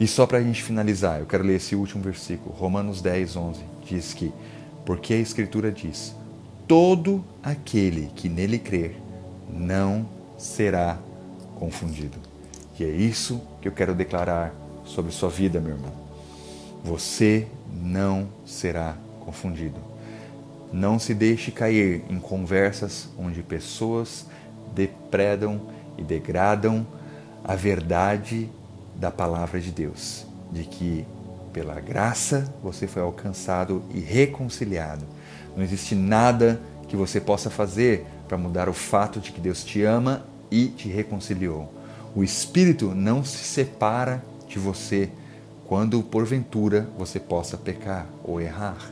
E 0.00 0.06
só 0.06 0.26
para 0.26 0.38
a 0.38 0.42
gente 0.42 0.62
finalizar, 0.62 1.20
eu 1.20 1.26
quero 1.26 1.44
ler 1.44 1.56
esse 1.56 1.76
último 1.76 2.02
versículo, 2.02 2.54
Romanos 2.54 3.02
10, 3.02 3.36
11. 3.36 3.60
Diz 3.84 4.14
que, 4.14 4.32
porque 4.86 5.12
a 5.12 5.18
Escritura 5.18 5.70
diz: 5.70 6.16
todo 6.66 7.22
aquele 7.42 8.10
que 8.16 8.30
nele 8.30 8.58
crer 8.58 8.96
não 9.52 10.06
será 10.38 10.98
confundido. 11.58 12.18
E 12.78 12.84
é 12.84 12.88
isso 12.88 13.40
que 13.60 13.68
eu 13.68 13.72
quero 13.72 13.94
declarar 13.94 14.52
sobre 14.84 15.12
sua 15.12 15.28
vida, 15.28 15.60
meu 15.60 15.74
irmão. 15.74 15.92
Você 16.82 17.46
não 17.72 18.28
será 18.44 18.96
confundido. 19.20 19.78
Não 20.72 20.98
se 20.98 21.14
deixe 21.14 21.52
cair 21.52 22.02
em 22.08 22.18
conversas 22.18 23.08
onde 23.16 23.42
pessoas 23.42 24.26
depredam 24.74 25.60
e 25.96 26.02
degradam 26.02 26.84
a 27.44 27.54
verdade 27.54 28.50
da 28.96 29.10
palavra 29.10 29.60
de 29.60 29.70
Deus, 29.70 30.26
de 30.50 30.64
que 30.64 31.04
pela 31.52 31.78
graça 31.80 32.52
você 32.62 32.86
foi 32.86 33.02
alcançado 33.02 33.82
e 33.94 34.00
reconciliado. 34.00 35.04
Não 35.56 35.62
existe 35.62 35.94
nada 35.94 36.60
que 36.88 36.96
você 36.96 37.20
possa 37.20 37.50
fazer 37.50 38.06
para 38.32 38.38
mudar 38.38 38.66
o 38.66 38.72
fato 38.72 39.20
de 39.20 39.30
que 39.30 39.42
Deus 39.42 39.62
te 39.62 39.82
ama 39.82 40.24
e 40.50 40.68
te 40.68 40.88
reconciliou. 40.88 41.70
O 42.16 42.24
Espírito 42.24 42.94
não 42.94 43.22
se 43.22 43.44
separa 43.44 44.24
de 44.48 44.58
você 44.58 45.10
quando 45.66 46.02
porventura 46.02 46.88
você 46.96 47.20
possa 47.20 47.58
pecar 47.58 48.06
ou 48.24 48.40
errar, 48.40 48.90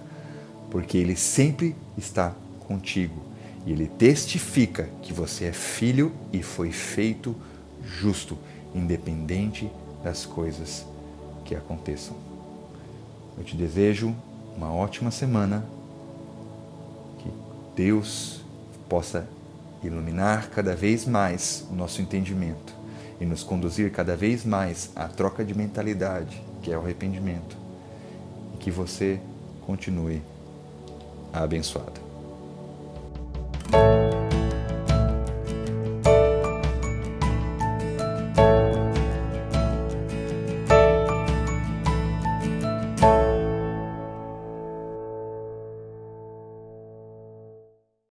porque 0.71 0.99
ele 0.99 1.17
sempre 1.17 1.75
está 1.97 2.35
contigo 2.67 3.19
e 3.65 3.73
ele 3.73 3.87
testifica 3.87 4.91
que 5.01 5.11
você 5.11 5.47
é 5.47 5.53
filho 5.55 6.13
e 6.31 6.43
foi 6.43 6.71
feito 6.71 7.35
justo, 7.83 8.37
independente 8.75 9.71
das 10.05 10.27
coisas 10.27 10.85
que 11.47 11.55
aconteçam. 11.55 12.15
Eu 13.39 13.45
te 13.45 13.57
desejo 13.57 14.15
uma 14.55 14.71
ótima 14.71 15.11
semana, 15.11 15.65
que 17.21 17.33
Deus 17.75 18.40
possa 18.91 19.27
iluminar 19.85 20.51
cada 20.51 20.75
vez 20.75 21.07
mais 21.07 21.65
o 21.71 21.75
nosso 21.75 22.03
entendimento 22.03 22.75
e 23.21 23.25
nos 23.25 23.45
conduzir 23.45 23.93
cada 23.93 24.17
vez 24.17 24.45
mais 24.45 24.91
à 24.97 25.07
troca 25.07 25.45
de 25.45 25.57
mentalidade, 25.57 26.43
que 26.61 26.73
é 26.73 26.77
o 26.77 26.81
arrependimento, 26.81 27.57
e 28.55 28.59
que 28.59 28.71
você 28.71 29.21
continue 29.65 30.21
abençoado. 31.33 32.10